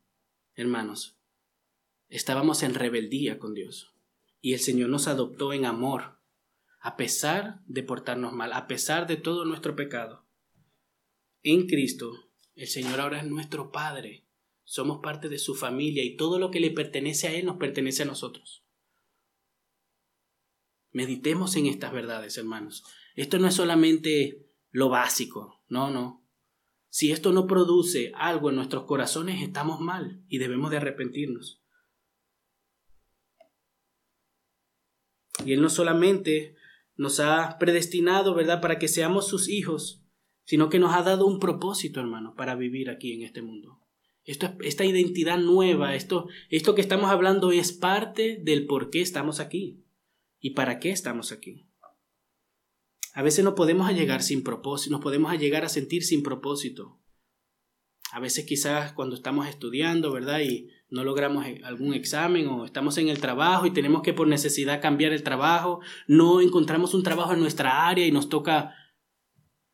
[0.56, 1.18] hermanos,
[2.10, 3.94] Estábamos en rebeldía con Dios
[4.40, 6.17] y el Señor nos adoptó en amor,
[6.80, 10.26] a pesar de portarnos mal, a pesar de todo nuestro pecado.
[11.44, 12.12] En Cristo,
[12.56, 14.28] el Señor ahora es nuestro Padre,
[14.64, 18.04] somos parte de su familia y todo lo que le pertenece a Él nos pertenece
[18.04, 18.66] a nosotros.
[20.92, 22.84] Meditemos en estas verdades, hermanos.
[23.16, 26.28] Esto no es solamente lo básico, no, no.
[26.90, 31.64] Si esto no produce algo en nuestros corazones, estamos mal y debemos de arrepentirnos.
[35.46, 36.57] Y Él no solamente
[36.98, 40.04] nos ha predestinado, ¿verdad?, para que seamos sus hijos,
[40.44, 43.80] sino que nos ha dado un propósito, hermano, para vivir aquí en este mundo.
[44.26, 49.40] Esto, esta identidad nueva, esto, esto que estamos hablando es parte del por qué estamos
[49.40, 49.86] aquí
[50.40, 51.68] y para qué estamos aquí.
[53.14, 57.00] A veces no podemos llegar sin propósito, nos podemos llegar a sentir sin propósito.
[58.12, 60.42] A veces quizás cuando estamos estudiando, ¿verdad?
[60.42, 64.28] Y no logramos e, algún examen o estamos en el trabajo y tenemos que por
[64.28, 68.74] necesidad cambiar el trabajo, no encontramos un trabajo en nuestra área y nos toca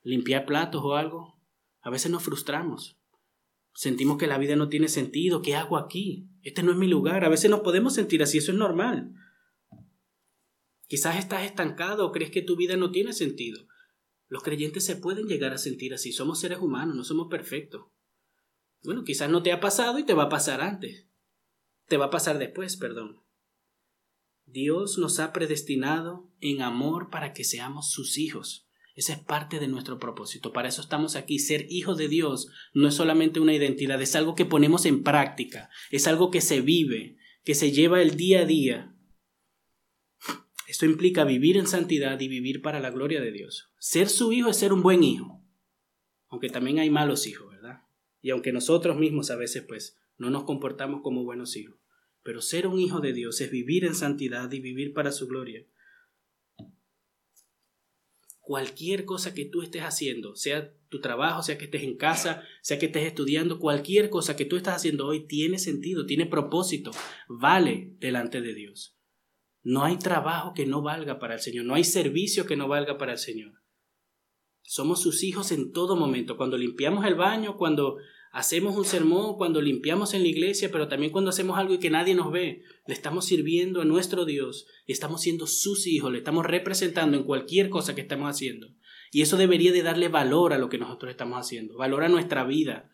[0.02, 1.39] limpiar platos o algo.
[1.82, 2.97] A veces nos frustramos.
[3.73, 5.41] Sentimos que la vida no tiene sentido.
[5.41, 6.30] ¿Qué hago aquí?
[6.41, 7.26] Este no es mi lugar.
[7.26, 9.13] A veces nos podemos sentir así, eso es normal.
[10.88, 13.67] Quizás estás estancado o crees que tu vida no tiene sentido.
[14.28, 16.12] Los creyentes se pueden llegar a sentir así.
[16.12, 17.86] Somos seres humanos, no somos perfectos.
[18.84, 21.08] Bueno, quizás no te ha pasado y te va a pasar antes.
[21.88, 23.22] Te va a pasar después, perdón.
[24.46, 28.67] Dios nos ha predestinado en amor para que seamos sus hijos.
[28.96, 30.54] Esa es parte de nuestro propósito.
[30.54, 31.39] Para eso estamos aquí.
[31.39, 35.69] Ser hijos de Dios no es solamente una identidad, es algo que ponemos en práctica,
[35.89, 38.96] es algo que se vive, que se lleva el día a día.
[40.67, 43.72] Esto implica vivir en santidad y vivir para la gloria de Dios.
[43.80, 45.43] Ser su hijo es ser un buen hijo,
[46.28, 47.52] aunque también hay malos hijos.
[48.23, 51.77] Y aunque nosotros mismos a veces pues no nos comportamos como buenos hijos,
[52.23, 55.67] pero ser un hijo de Dios es vivir en santidad y vivir para su gloria.
[58.39, 62.79] Cualquier cosa que tú estés haciendo, sea tu trabajo, sea que estés en casa, sea
[62.79, 66.91] que estés estudiando, cualquier cosa que tú estás haciendo hoy tiene sentido, tiene propósito,
[67.27, 68.97] vale delante de Dios.
[69.63, 72.97] No hay trabajo que no valga para el Señor, no hay servicio que no valga
[72.97, 73.62] para el Señor.
[74.63, 77.97] Somos sus hijos en todo momento, cuando limpiamos el baño, cuando
[78.34, 81.91] hacemos un sermón, cuando limpiamos en la iglesia, pero también cuando hacemos algo y que
[81.91, 82.63] nadie nos ve.
[82.88, 87.69] Le estamos sirviendo a nuestro Dios, estamos siendo sus hijos, le estamos representando en cualquier
[87.69, 88.73] cosa que estamos haciendo.
[89.12, 92.43] Y eso debería de darle valor a lo que nosotros estamos haciendo, valor a nuestra
[92.43, 92.89] vida.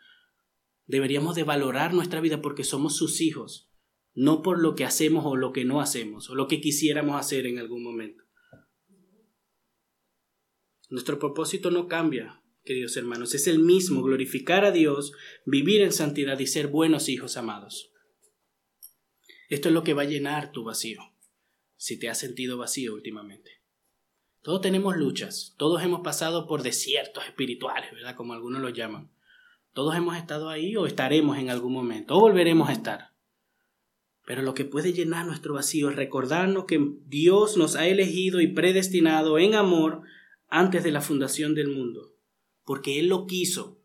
[0.86, 3.72] Deberíamos de valorar nuestra vida porque somos sus hijos,
[4.14, 7.46] no por lo que hacemos o lo que no hacemos, o lo que quisiéramos hacer
[7.46, 8.26] en algún momento.
[10.90, 15.14] Nuestro propósito no cambia, queridos hermanos, es el mismo, glorificar a Dios,
[15.46, 17.92] vivir en santidad y ser buenos hijos amados.
[19.50, 21.02] Esto es lo que va a llenar tu vacío,
[21.76, 23.62] si te has sentido vacío últimamente.
[24.42, 28.16] Todos tenemos luchas, todos hemos pasado por desiertos espirituales, ¿verdad?
[28.16, 29.12] Como algunos lo llaman.
[29.74, 33.14] Todos hemos estado ahí o estaremos en algún momento, o volveremos a estar.
[34.26, 38.48] Pero lo que puede llenar nuestro vacío es recordarnos que Dios nos ha elegido y
[38.48, 40.04] predestinado en amor
[40.50, 42.16] antes de la fundación del mundo,
[42.64, 43.82] porque Él lo quiso,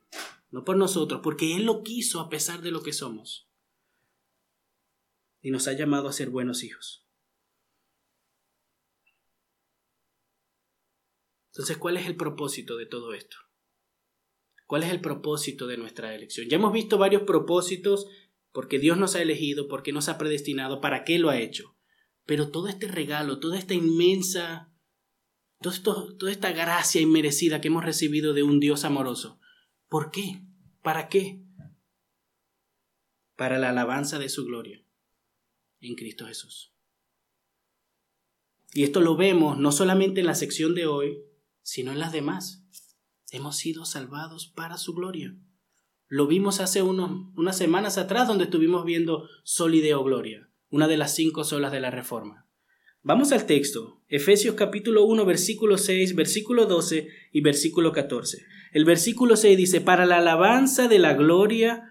[0.50, 3.48] no por nosotros, porque Él lo quiso a pesar de lo que somos,
[5.40, 7.06] y nos ha llamado a ser buenos hijos.
[11.52, 13.36] Entonces, ¿cuál es el propósito de todo esto?
[14.66, 16.48] ¿Cuál es el propósito de nuestra elección?
[16.48, 18.08] Ya hemos visto varios propósitos,
[18.50, 21.76] porque Dios nos ha elegido, porque nos ha predestinado, para qué lo ha hecho.
[22.24, 24.73] Pero todo este regalo, toda esta inmensa
[25.82, 29.40] toda esta gracia inmerecida que hemos recibido de un Dios amoroso,
[29.88, 30.42] ¿por qué?
[30.82, 31.42] ¿Para qué?
[33.36, 34.84] Para la alabanza de su gloria
[35.80, 36.72] en Cristo Jesús.
[38.72, 41.22] Y esto lo vemos no solamente en la sección de hoy,
[41.62, 42.64] sino en las demás.
[43.30, 45.36] Hemos sido salvados para su gloria.
[46.08, 51.44] Lo vimos hace unas semanas atrás donde estuvimos viendo Solideo Gloria, una de las cinco
[51.44, 52.43] solas de la Reforma.
[53.06, 58.46] Vamos al texto, Efesios capítulo 1, versículo 6, versículo 12 y versículo 14.
[58.72, 61.82] El versículo 6 dice, para la alabanza de la gloria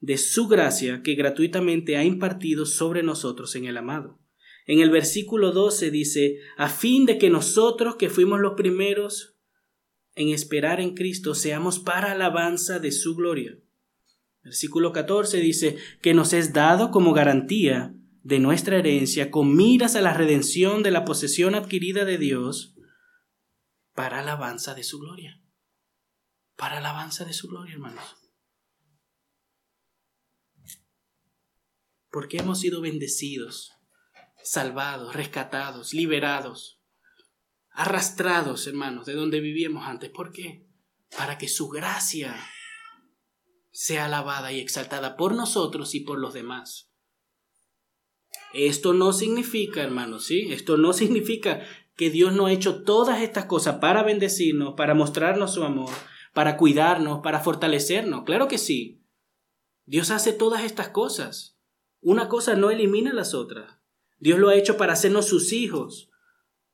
[0.00, 4.20] de su gracia que gratuitamente ha impartido sobre nosotros en el amado.
[4.66, 9.36] En el versículo 12 dice, a fin de que nosotros que fuimos los primeros
[10.14, 13.58] en esperar en Cristo seamos para alabanza de su gloria.
[14.42, 20.00] Versículo 14 dice que nos es dado como garantía de nuestra herencia con miras a
[20.00, 22.74] la redención de la posesión adquirida de Dios
[23.94, 25.42] para alabanza de su gloria.
[26.56, 28.16] Para alabanza de su gloria, hermanos.
[32.10, 33.72] Porque hemos sido bendecidos,
[34.42, 36.82] salvados, rescatados, liberados
[37.74, 40.10] arrastrados, hermanos, de donde vivíamos antes.
[40.10, 40.66] ¿Por qué?
[41.16, 42.36] Para que su gracia
[43.70, 46.91] sea alabada y exaltada por nosotros y por los demás.
[48.54, 50.52] Esto no significa, hermanos, ¿sí?
[50.52, 51.62] Esto no significa
[51.96, 55.90] que Dios no ha hecho todas estas cosas para bendecirnos, para mostrarnos su amor,
[56.32, 58.24] para cuidarnos, para fortalecernos.
[58.24, 59.02] Claro que sí.
[59.84, 61.58] Dios hace todas estas cosas.
[62.00, 63.78] Una cosa no elimina las otras.
[64.18, 66.08] Dios lo ha hecho para hacernos sus hijos,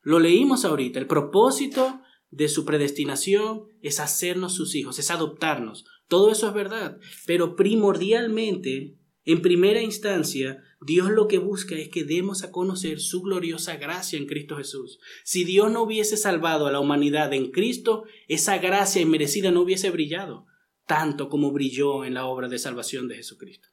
[0.02, 0.98] lo leímos ahorita.
[0.98, 5.86] El propósito de su predestinación es hacernos sus hijos, es adoptarnos.
[6.08, 6.98] Todo eso es verdad.
[7.26, 8.97] Pero primordialmente,
[9.32, 14.18] en primera instancia, Dios lo que busca es que demos a conocer su gloriosa gracia
[14.18, 15.00] en Cristo Jesús.
[15.22, 19.90] Si Dios no hubiese salvado a la humanidad en Cristo, esa gracia inmerecida no hubiese
[19.90, 20.46] brillado
[20.88, 23.68] tanto como brilló en la obra de salvación de Jesucristo.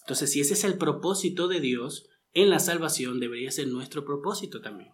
[0.00, 4.60] Entonces, si ese es el propósito de Dios, en la salvación debería ser nuestro propósito
[4.60, 4.90] también.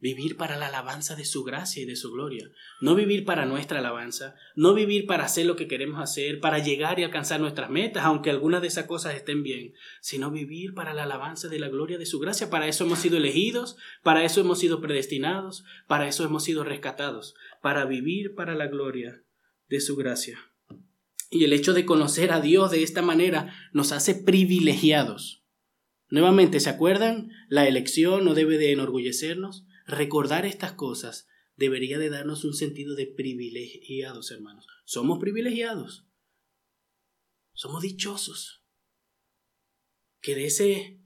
[0.00, 2.48] Vivir para la alabanza de su gracia y de su gloria.
[2.80, 6.98] No vivir para nuestra alabanza, no vivir para hacer lo que queremos hacer, para llegar
[6.98, 11.02] y alcanzar nuestras metas, aunque algunas de esas cosas estén bien, sino vivir para la
[11.02, 12.48] alabanza de la gloria de su gracia.
[12.48, 17.34] Para eso hemos sido elegidos, para eso hemos sido predestinados, para eso hemos sido rescatados,
[17.60, 19.24] para vivir para la gloria
[19.68, 20.38] de su gracia.
[21.30, 25.38] Y el hecho de conocer a Dios de esta manera nos hace privilegiados
[26.10, 27.30] Nuevamente, ¿se acuerdan?
[27.48, 29.66] La elección no debe de enorgullecernos.
[29.88, 34.66] Recordar estas cosas debería de darnos un sentido de privilegiados, hermanos.
[34.84, 36.06] Somos privilegiados.
[37.54, 38.62] Somos dichosos.
[40.20, 41.00] Que de ese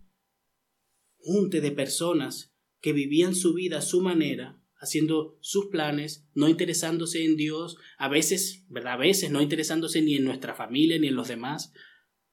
[1.18, 7.24] junte de personas que vivían su vida a su manera, haciendo sus planes, no interesándose
[7.24, 8.94] en Dios, a veces, ¿verdad?
[8.94, 11.72] A veces no interesándose ni en nuestra familia ni en los demás.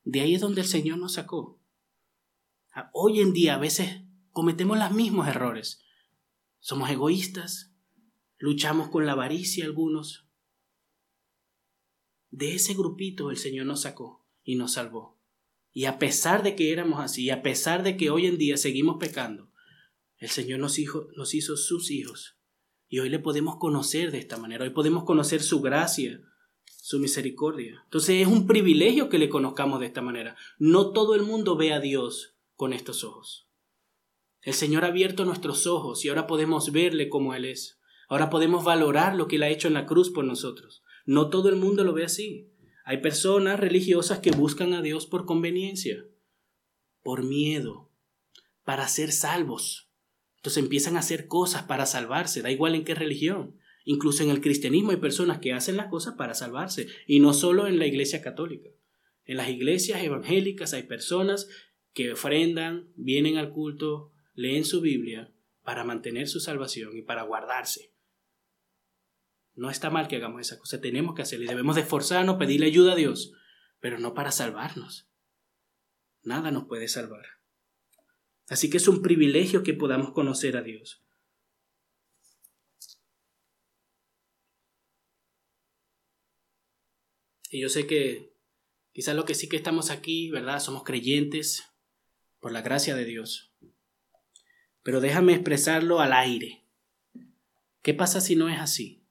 [0.03, 1.61] De ahí es donde el Señor nos sacó.
[2.91, 5.85] Hoy en día a veces cometemos los mismos errores.
[6.59, 7.73] Somos egoístas,
[8.37, 10.27] luchamos con la avaricia algunos.
[12.31, 15.19] De ese grupito el Señor nos sacó y nos salvó.
[15.71, 18.57] Y a pesar de que éramos así, y a pesar de que hoy en día
[18.57, 19.51] seguimos pecando,
[20.17, 22.37] el Señor nos hizo, nos hizo sus hijos.
[22.87, 26.21] Y hoy le podemos conocer de esta manera, hoy podemos conocer su gracia,
[26.65, 27.81] su misericordia.
[27.85, 30.35] Entonces es un privilegio que le conozcamos de esta manera.
[30.57, 33.48] No todo el mundo ve a Dios con estos ojos.
[34.41, 37.79] El Señor ha abierto nuestros ojos y ahora podemos verle como Él es.
[38.07, 40.83] Ahora podemos valorar lo que Él ha hecho en la cruz por nosotros.
[41.05, 42.49] No todo el mundo lo ve así.
[42.85, 46.05] Hay personas religiosas que buscan a Dios por conveniencia,
[47.03, 47.91] por miedo,
[48.63, 49.89] para ser salvos.
[50.37, 53.59] Entonces empiezan a hacer cosas para salvarse, da igual en qué religión.
[53.83, 57.67] Incluso en el cristianismo hay personas que hacen las cosas para salvarse, y no solo
[57.67, 58.69] en la iglesia católica.
[59.25, 61.49] En las iglesias evangélicas hay personas
[61.93, 65.33] que ofrendan, vienen al culto, leen su Biblia
[65.63, 67.93] para mantener su salvación y para guardarse.
[69.53, 72.67] No está mal que hagamos esa cosa, tenemos que hacerlo y debemos de esforzarnos, pedirle
[72.67, 73.33] ayuda a Dios,
[73.81, 75.09] pero no para salvarnos.
[76.23, 77.25] Nada nos puede salvar.
[78.47, 81.03] Así que es un privilegio que podamos conocer a Dios.
[87.51, 88.33] Y yo sé que
[88.93, 90.61] quizás lo que sí que estamos aquí, ¿verdad?
[90.61, 91.65] Somos creyentes,
[92.39, 93.53] por la gracia de Dios.
[94.89, 96.65] Pero déjame expresarlo al aire,
[97.83, 99.05] ¿Qué pasa si no es así?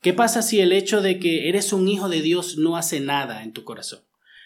[0.00, 3.42] ¿Qué pasa si el hecho de que eres un hijo de Dios no hace nada
[3.42, 4.04] en tu corazón?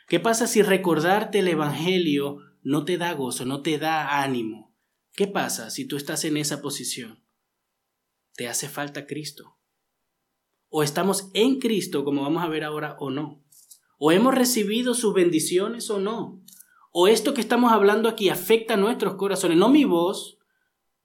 [0.08, 4.74] ¿Qué pasa si recordarte el Evangelio no te da gozo, no te da ánimo?
[5.12, 7.22] ¿Qué pasa si tú estás en esa posición?
[8.34, 9.58] ¿Te hace falta Cristo?
[10.70, 13.44] ¿O estamos en Cristo, como vamos a ver ahora, o no?
[13.98, 16.42] ¿O hemos recibido sus bendiciones o no?
[16.90, 19.58] ¿O esto que estamos hablando aquí afecta a nuestros corazones?
[19.58, 20.38] No mi voz,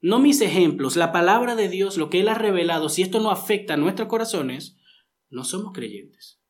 [0.00, 3.30] no mis ejemplos, la palabra de Dios, lo que Él ha revelado, si esto no
[3.30, 4.78] afecta a nuestros corazones,
[5.28, 6.40] no somos creyentes.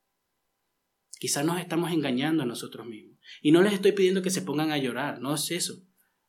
[1.19, 3.19] Quizás nos estamos engañando a nosotros mismos.
[3.43, 5.83] Y no les estoy pidiendo que se pongan a llorar, no es eso.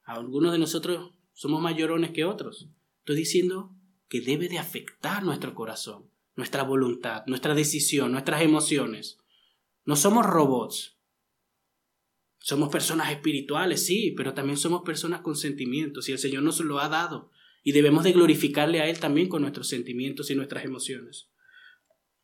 [0.04, 2.70] algunos de nosotros somos más llorones que otros.
[3.00, 3.74] Estoy diciendo
[4.10, 9.18] que debe de afectar nuestro corazón, nuestra voluntad, nuestra decisión, nuestras emociones.
[9.86, 11.00] No somos robots.
[12.44, 16.80] Somos personas espirituales, sí, pero también somos personas con sentimientos y el Señor nos lo
[16.80, 17.30] ha dado
[17.64, 21.30] y debemos de glorificarle a Él también con nuestros sentimientos y nuestras emociones.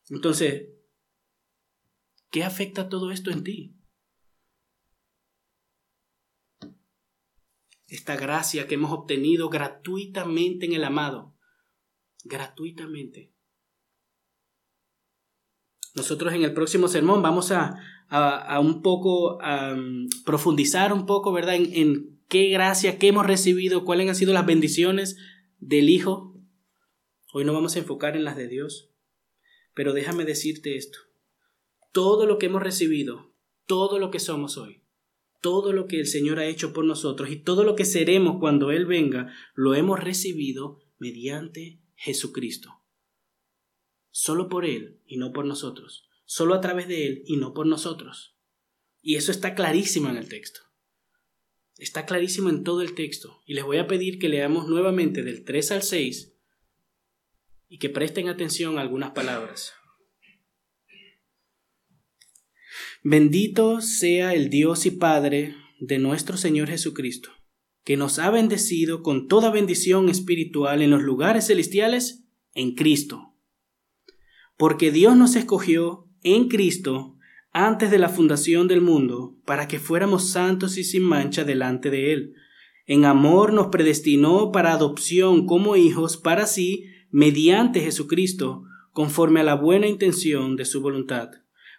[0.09, 0.69] Entonces,
[2.31, 3.75] ¿qué afecta todo esto en ti?
[7.87, 11.37] Esta gracia que hemos obtenido gratuitamente en el amado,
[12.23, 13.31] gratuitamente.
[15.93, 17.75] Nosotros en el próximo sermón vamos a,
[18.09, 19.39] a, un poco
[20.25, 21.55] profundizar un poco, ¿verdad?
[21.55, 25.17] En, qué gracia, qué hemos recibido, cuáles han sido las bendiciones
[25.59, 26.35] del Hijo.
[27.31, 28.91] Hoy no vamos a enfocar en las de Dios,
[29.73, 30.99] pero déjame decirte esto.
[31.93, 33.33] Todo lo que hemos recibido,
[33.65, 34.83] todo lo que somos hoy,
[35.41, 38.71] todo lo que el Señor ha hecho por nosotros y todo lo que seremos cuando
[38.71, 42.81] Él venga, lo hemos recibido mediante Jesucristo.
[44.11, 47.65] Solo por Él y no por nosotros solo a través de Él y no por
[47.65, 48.35] nosotros.
[49.01, 50.59] Y eso está clarísimo en el texto.
[51.77, 53.41] Está clarísimo en todo el texto.
[53.45, 56.33] Y les voy a pedir que leamos nuevamente del 3 al 6
[57.69, 59.73] y que presten atención a algunas palabras.
[63.03, 67.29] Bendito sea el Dios y Padre de nuestro Señor Jesucristo,
[67.85, 73.35] que nos ha bendecido con toda bendición espiritual en los lugares celestiales en Cristo.
[74.57, 77.15] Porque Dios nos escogió en Cristo
[77.51, 82.13] antes de la fundación del mundo, para que fuéramos santos y sin mancha delante de
[82.13, 82.33] Él.
[82.85, 89.55] En amor nos predestinó para adopción como hijos para sí, mediante Jesucristo, conforme a la
[89.55, 91.29] buena intención de su voluntad,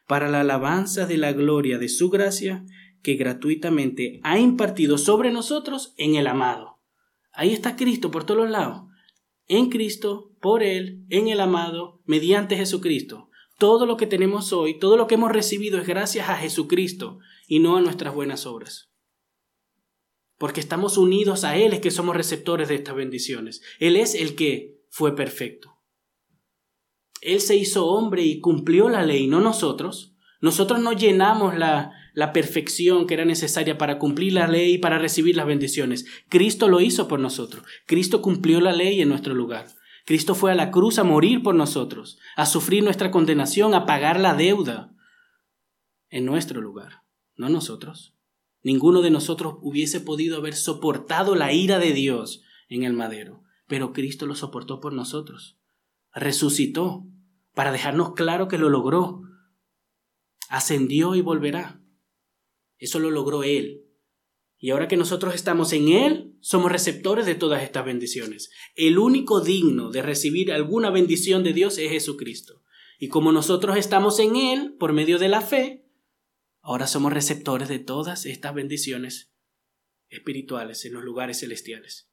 [0.07, 2.65] para la alabanza de la gloria de su gracia,
[3.03, 6.79] que gratuitamente ha impartido sobre nosotros en el amado.
[7.33, 8.89] Ahí está Cristo por todos lados.
[9.47, 13.28] En Cristo, por Él, en el amado, mediante Jesucristo.
[13.59, 17.59] Todo lo que tenemos hoy, todo lo que hemos recibido es gracias a Jesucristo y
[17.59, 18.93] no a nuestras buenas obras.
[20.39, 23.61] Porque estamos unidos a Él es que somos receptores de estas bendiciones.
[23.81, 25.75] Él es el que fue perfecto.
[27.21, 30.15] Él se hizo hombre y cumplió la ley, no nosotros.
[30.41, 35.01] Nosotros no llenamos la, la perfección que era necesaria para cumplir la ley y para
[35.01, 36.07] recibir las bendiciones.
[36.29, 37.65] Cristo lo hizo por nosotros.
[37.87, 39.67] Cristo cumplió la ley en nuestro lugar.
[40.09, 44.19] Cristo fue a la cruz a morir por nosotros, a sufrir nuestra condenación, a pagar
[44.19, 44.97] la deuda
[46.09, 47.03] en nuestro lugar,
[47.37, 48.17] no nosotros.
[48.63, 53.93] Ninguno de nosotros hubiese podido haber soportado la ira de Dios en el madero, pero
[53.93, 55.59] Cristo lo soportó por nosotros.
[56.15, 57.07] Resucitó
[57.53, 59.21] para dejarnos claro que lo logró.
[60.49, 61.83] Ascendió y volverá.
[62.79, 63.85] Eso lo logró Él.
[64.59, 68.51] Y ahora que nosotros estamos en Él, somos receptores de todas estas bendiciones.
[68.75, 72.65] El único digno de recibir alguna bendición de Dios es Jesucristo.
[72.99, 75.87] Y como nosotros estamos en Él por medio de la fe,
[76.61, 79.33] ahora somos receptores de todas estas bendiciones
[80.09, 82.11] espirituales en los lugares celestiales.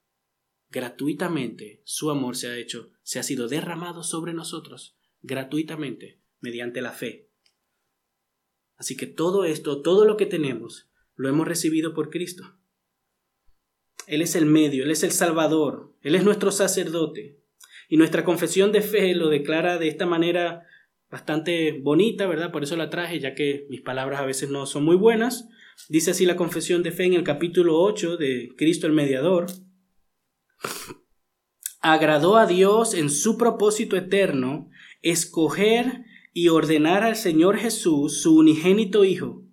[0.70, 6.92] Gratuitamente su amor se ha hecho, se ha sido derramado sobre nosotros, gratuitamente, mediante la
[6.92, 7.32] fe.
[8.76, 12.44] Así que todo esto, todo lo que tenemos, lo hemos recibido por Cristo.
[14.08, 17.40] Él es el medio, Él es el Salvador, Él es nuestro sacerdote.
[17.90, 20.64] Y nuestra confesión de fe lo declara de esta manera
[21.10, 22.52] bastante bonita, ¿verdad?
[22.52, 25.48] Por eso la traje, ya que mis palabras a veces no son muy buenas.
[25.90, 29.48] Dice así la confesión de fe en el capítulo 8 de Cristo el Mediador.
[31.80, 34.70] Agradó a Dios en su propósito eterno
[35.04, 36.04] escoger
[36.34, 39.45] y ordenar al Señor Jesús, su unigénito Hijo,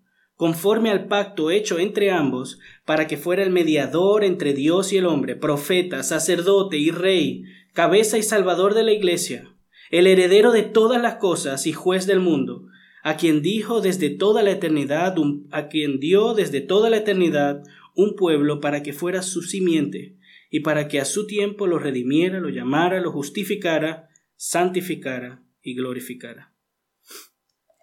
[0.42, 5.06] conforme al pacto hecho entre ambos, para que fuera el mediador entre Dios y el
[5.06, 9.54] hombre, profeta, sacerdote y rey, cabeza y salvador de la iglesia,
[9.92, 12.66] el heredero de todas las cosas y juez del mundo,
[13.04, 15.14] a quien dijo desde toda la eternidad,
[15.52, 17.62] a quien dio desde toda la eternidad
[17.94, 20.16] un pueblo para que fuera su simiente,
[20.50, 26.52] y para que a su tiempo lo redimiera, lo llamara, lo justificara, santificara y glorificara.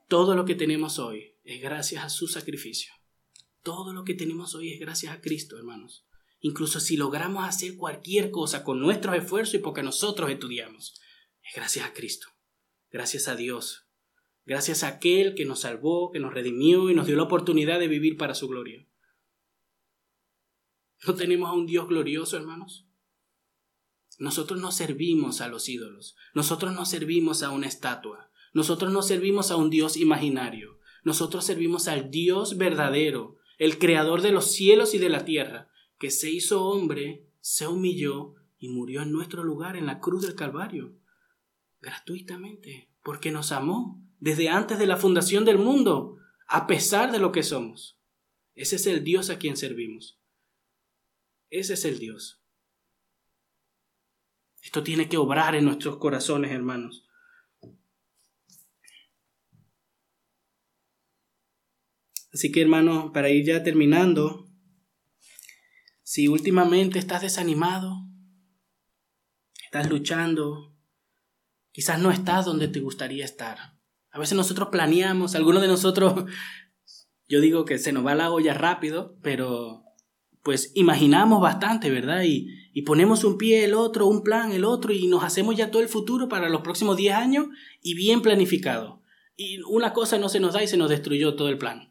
[0.10, 2.94] Todo lo que tenemos hoy es gracias a su sacrificio.
[3.64, 6.06] Todo lo que tenemos hoy es gracias a Cristo, hermanos.
[6.42, 11.02] Incluso si logramos hacer cualquier cosa con nuestros esfuerzos y porque nosotros estudiamos,
[11.44, 12.28] es gracias a Cristo,
[12.92, 13.88] gracias a Dios,
[14.46, 17.88] gracias a aquel que nos salvó, que nos redimió y nos dio la oportunidad de
[17.88, 18.88] vivir para su gloria.
[21.08, 22.86] ¿No tenemos a un Dios glorioso, hermanos?
[24.20, 29.50] Nosotros no servimos a los ídolos, nosotros no servimos a una estatua, nosotros no servimos
[29.50, 34.98] a un Dios imaginario, nosotros servimos al Dios verdadero, el creador de los cielos y
[34.98, 39.86] de la tierra, que se hizo hombre, se humilló y murió en nuestro lugar en
[39.86, 40.96] la cruz del Calvario,
[41.82, 47.32] gratuitamente, porque nos amó desde antes de la fundación del mundo, a pesar de lo
[47.32, 48.00] que somos.
[48.56, 50.20] Ese es el Dios a quien servimos.
[51.50, 52.42] Ese es el Dios.
[54.62, 57.06] Esto tiene que obrar en nuestros corazones, hermanos.
[62.34, 64.48] Así que, hermano, para ir ya terminando,
[66.04, 68.06] si últimamente estás desanimado,
[69.66, 70.76] estás luchando,
[71.72, 73.58] quizás no estás donde te gustaría estar.
[74.12, 76.26] A veces nosotros planeamos, algunos de nosotros,
[77.28, 79.84] yo digo que se nos va la olla rápido, pero
[80.42, 82.24] pues imaginamos bastante, ¿verdad?
[82.24, 85.70] Y, y ponemos un pie, el otro, un plan, el otro, y nos hacemos ya
[85.70, 87.48] todo el futuro para los próximos 10 años
[87.82, 89.04] y bien planificado.
[89.36, 91.89] Y una cosa no se nos da y se nos destruyó todo el plan.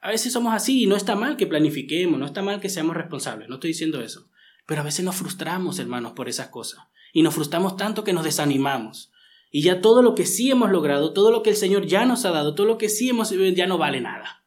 [0.00, 2.96] A veces somos así y no está mal que planifiquemos, no está mal que seamos
[2.96, 4.30] responsables, no estoy diciendo eso.
[4.66, 6.80] Pero a veces nos frustramos, hermanos, por esas cosas.
[7.12, 9.12] Y nos frustramos tanto que nos desanimamos.
[9.50, 12.24] Y ya todo lo que sí hemos logrado, todo lo que el Señor ya nos
[12.24, 14.44] ha dado, todo lo que sí hemos ya no vale nada.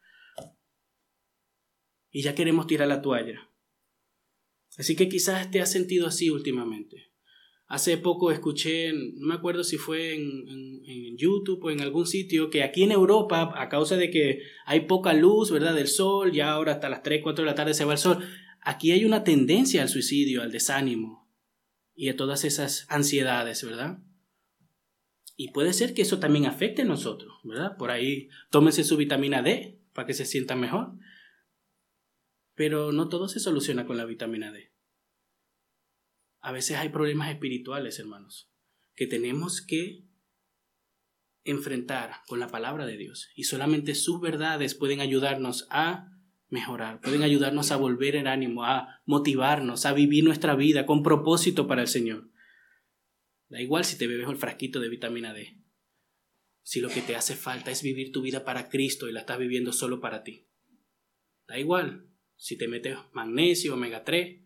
[2.10, 3.50] Y ya queremos tirar la toalla.
[4.78, 7.13] Así que quizás te has sentido así últimamente.
[7.74, 12.62] Hace poco escuché, no me acuerdo si fue en, YouTube o en algún sitio, que
[12.62, 16.74] aquí en Europa, a causa de que hay poca luz, ¿verdad?, del sol, ya ahora
[16.74, 18.24] hasta las 3, 4 de la tarde se va el sol,
[18.62, 21.28] aquí hay una tendencia al suicidio, al desánimo
[21.96, 24.04] y a todas esas ansiedades, ¿verdad?
[25.36, 27.76] Y puede ser que eso también afecte a nosotros, ¿verdad?
[27.78, 30.92] Por ahí tómense su vitamina D para que se sientan mejor.
[32.54, 34.73] Pero no todo se soluciona con la vitamina D.
[36.44, 38.52] A veces hay problemas espirituales, hermanos,
[38.96, 40.04] que tenemos que
[41.46, 43.30] enfrentar con la palabra de Dios.
[43.34, 46.12] Y solamente sus verdades pueden ayudarnos a
[46.50, 51.66] mejorar, pueden ayudarnos a volver el ánimo, a motivarnos, a vivir nuestra vida con propósito
[51.66, 52.30] para el Señor.
[53.48, 55.62] Da igual si te bebes el frasquito de vitamina D.
[56.62, 59.40] Si lo que te hace falta es vivir tu vida para Cristo y la estás
[59.40, 60.50] viviendo solo para ti.
[61.48, 64.43] Da igual si te metes magnesio, omega 3.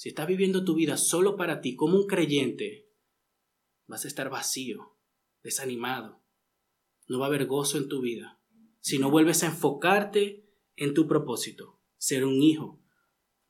[0.00, 2.88] Si estás viviendo tu vida solo para ti como un creyente,
[3.86, 4.96] vas a estar vacío,
[5.42, 6.24] desanimado.
[7.06, 8.40] No va a haber gozo en tu vida.
[8.80, 12.82] Si no vuelves a enfocarte en tu propósito, ser un hijo,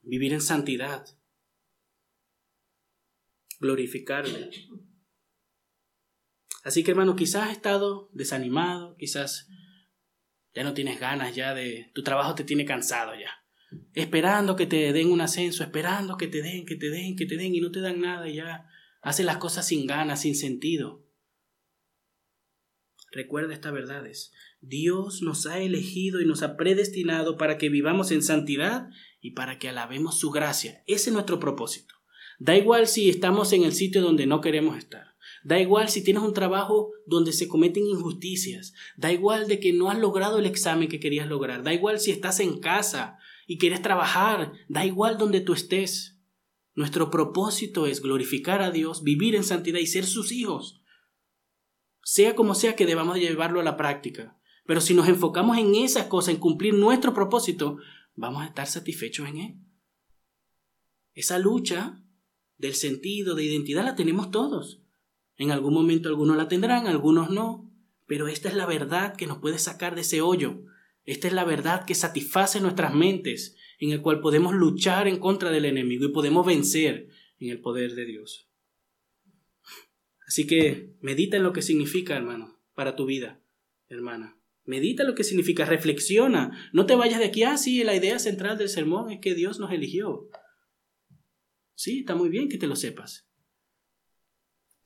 [0.00, 1.06] vivir en santidad,
[3.60, 4.50] glorificarle.
[6.64, 9.46] Así que hermano, quizás has estado desanimado, quizás
[10.52, 11.92] ya no tienes ganas ya de...
[11.94, 13.39] Tu trabajo te tiene cansado ya.
[13.94, 17.36] Esperando que te den un ascenso, esperando que te den, que te den, que te
[17.36, 18.66] den y no te dan nada y ya
[19.02, 21.06] haces las cosas sin ganas, sin sentido.
[23.12, 24.32] Recuerda estas verdades.
[24.60, 28.88] Dios nos ha elegido y nos ha predestinado para que vivamos en santidad
[29.20, 30.82] y para que alabemos su gracia.
[30.86, 31.94] Ese es nuestro propósito.
[32.38, 35.14] Da igual si estamos en el sitio donde no queremos estar.
[35.42, 38.74] Da igual si tienes un trabajo donde se cometen injusticias.
[38.96, 41.62] Da igual de que no has logrado el examen que querías lograr.
[41.62, 43.18] Da igual si estás en casa
[43.50, 44.52] y quieres trabajar.
[44.68, 46.16] Da igual donde tú estés.
[46.76, 50.84] Nuestro propósito es glorificar a Dios, vivir en santidad y ser sus hijos.
[52.04, 54.38] Sea como sea que debamos llevarlo a la práctica.
[54.66, 57.78] Pero si nos enfocamos en esa cosa, en cumplir nuestro propósito,
[58.14, 59.56] vamos a estar satisfechos en él.
[61.14, 62.04] Esa lucha
[62.56, 64.80] del sentido, de identidad, la tenemos todos.
[65.34, 67.68] En algún momento algunos la tendrán, algunos no,
[68.06, 70.62] pero esta es la verdad que nos puede sacar de ese hoyo.
[71.10, 75.50] Esta es la verdad que satisface nuestras mentes, en el cual podemos luchar en contra
[75.50, 77.08] del enemigo y podemos vencer
[77.40, 78.48] en el poder de Dios.
[80.24, 83.42] Así que medita en lo que significa, hermano, para tu vida,
[83.88, 84.38] hermana.
[84.64, 86.70] Medita lo que significa, reflexiona.
[86.72, 89.58] No te vayas de aquí, ah, sí, la idea central del sermón es que Dios
[89.58, 90.30] nos eligió.
[91.74, 93.28] Sí, está muy bien que te lo sepas.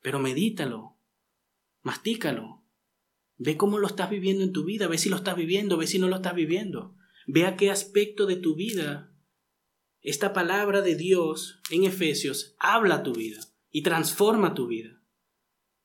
[0.01, 0.97] Pero medítalo,
[1.83, 2.64] mastícalo,
[3.37, 5.99] ve cómo lo estás viviendo en tu vida, ve si lo estás viviendo, ve si
[5.99, 9.15] no lo estás viviendo, ve a qué aspecto de tu vida
[10.05, 15.03] esta palabra de Dios en Efesios habla tu vida y transforma tu vida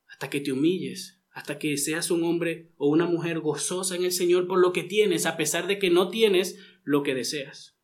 [0.08, 4.12] hasta que te humilles, hasta que seas un hombre o una mujer gozosa en el
[4.12, 7.80] Señor por lo que tienes, a pesar de que no tienes lo que deseas.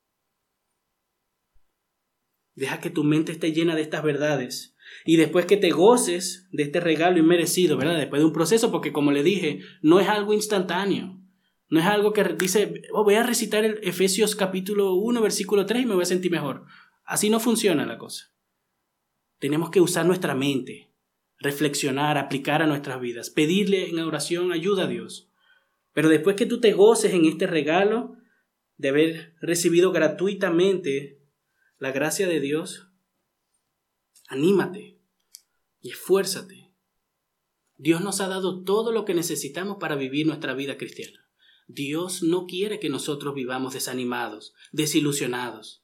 [2.53, 4.74] Deja que tu mente esté llena de estas verdades.
[5.05, 7.97] Y después que te goces de este regalo inmerecido, ¿verdad?
[7.97, 11.21] Después de un proceso, porque como le dije, no es algo instantáneo.
[11.69, 15.83] No es algo que dice, oh, voy a recitar el Efesios capítulo 1, versículo 3
[15.83, 16.65] y me voy a sentir mejor.
[17.03, 18.31] Así no funciona la cosa.
[19.39, 20.91] Tenemos que usar nuestra mente,
[21.39, 25.31] reflexionar, aplicar a nuestras vidas, pedirle en oración ayuda a Dios.
[25.93, 28.15] Pero después que tú te goces en este regalo
[28.77, 31.19] de haber recibido gratuitamente
[31.79, 32.84] la gracia de Dios,
[34.27, 34.99] anímate
[35.81, 36.73] y esfuérzate.
[37.77, 41.25] Dios nos ha dado todo lo que necesitamos para vivir nuestra vida cristiana.
[41.67, 45.83] Dios no quiere que nosotros vivamos desanimados, desilusionados,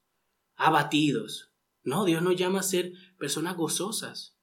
[0.56, 1.52] abatidos.
[1.84, 4.38] No, Dios nos llama a ser personas gozosas,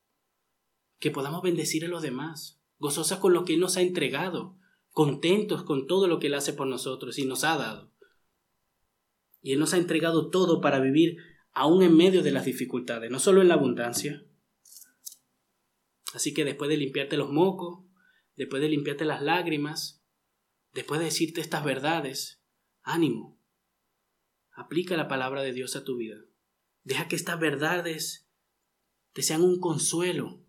[0.98, 4.58] que podamos bendecir a los demás, gozosas con lo que Él nos ha entregado,
[4.90, 7.92] contentos con todo lo que Él hace por nosotros y nos ha dado.
[9.40, 11.18] Y Él nos ha entregado todo para vivir
[11.58, 14.24] aún en medio de las dificultades, no solo en la abundancia.
[16.14, 17.84] Así que después de limpiarte los mocos,
[18.36, 20.04] después de limpiarte las lágrimas,
[20.72, 22.44] después de decirte estas verdades,
[22.82, 23.40] ánimo.
[24.52, 26.18] Aplica la palabra de Dios a tu vida.
[26.84, 28.30] Deja que estas verdades
[29.12, 30.40] te sean un consuelo.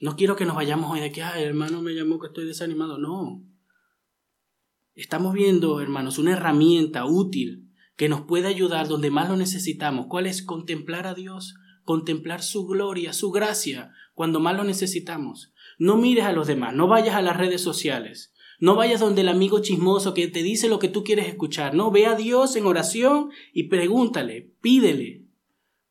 [0.00, 2.98] No quiero que nos vayamos hoy de que, ay, hermano me llamó que estoy desanimado.
[2.98, 3.44] No.
[4.96, 7.69] Estamos viendo, hermanos, una herramienta útil
[8.00, 10.06] que nos puede ayudar donde más lo necesitamos.
[10.06, 10.42] ¿Cuál es?
[10.42, 15.52] Contemplar a Dios, contemplar su gloria, su gracia, cuando más lo necesitamos.
[15.78, 19.28] No mires a los demás, no vayas a las redes sociales, no vayas donde el
[19.28, 21.74] amigo chismoso que te dice lo que tú quieres escuchar.
[21.74, 25.26] No, ve a Dios en oración y pregúntale, pídele,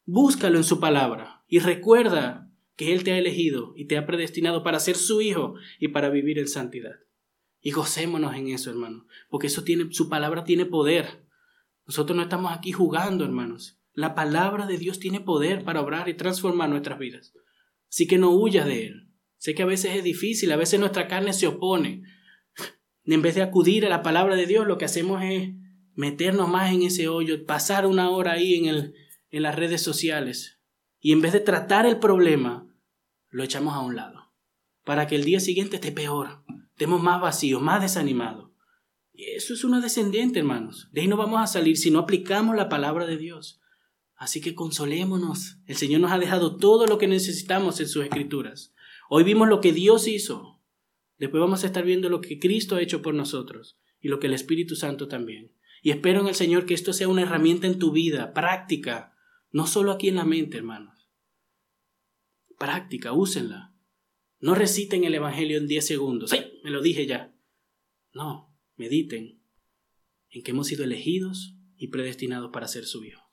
[0.05, 4.63] búscalo en su palabra y recuerda que Él te ha elegido y te ha predestinado
[4.63, 6.95] para ser su hijo y para vivir en santidad.
[7.61, 11.28] Y gocémonos en eso, hermano, porque eso tiene, su palabra tiene poder.
[11.89, 13.81] Nosotros no estamos aquí jugando, hermanos.
[13.93, 17.33] La palabra de Dios tiene poder para obrar y transformar nuestras vidas.
[17.91, 19.09] Así que no huyas de Él.
[19.37, 22.03] Sé que a veces es difícil, a veces nuestra carne se opone.
[23.05, 25.49] En vez de acudir a la palabra de Dios, lo que hacemos es
[25.95, 28.93] meternos más en ese hoyo, pasar una hora ahí en, el,
[29.31, 30.61] en las redes sociales.
[30.99, 32.71] Y en vez de tratar el problema,
[33.29, 34.31] lo echamos a un lado.
[34.85, 38.48] Para que el día siguiente esté peor, estemos más vacíos, más desanimados.
[39.25, 40.87] Eso es una descendiente, hermanos.
[40.91, 43.59] De ahí no vamos a salir si no aplicamos la palabra de Dios.
[44.15, 45.57] Así que consolémonos.
[45.65, 48.73] El Señor nos ha dejado todo lo que necesitamos en sus escrituras.
[49.09, 50.61] Hoy vimos lo que Dios hizo.
[51.17, 54.27] Después vamos a estar viendo lo que Cristo ha hecho por nosotros y lo que
[54.27, 55.51] el Espíritu Santo también.
[55.81, 59.15] Y espero en el Señor que esto sea una herramienta en tu vida, práctica,
[59.51, 61.09] no solo aquí en la mente, hermanos.
[62.57, 63.73] Práctica, úsenla.
[64.39, 66.29] No reciten el Evangelio en 10 segundos.
[66.29, 66.37] ¡Sí!
[66.63, 67.33] Me lo dije ya.
[68.13, 68.48] No,
[68.79, 69.43] mediten
[70.31, 73.28] en que hemos sido elegidos y predestinados para ser su hijo.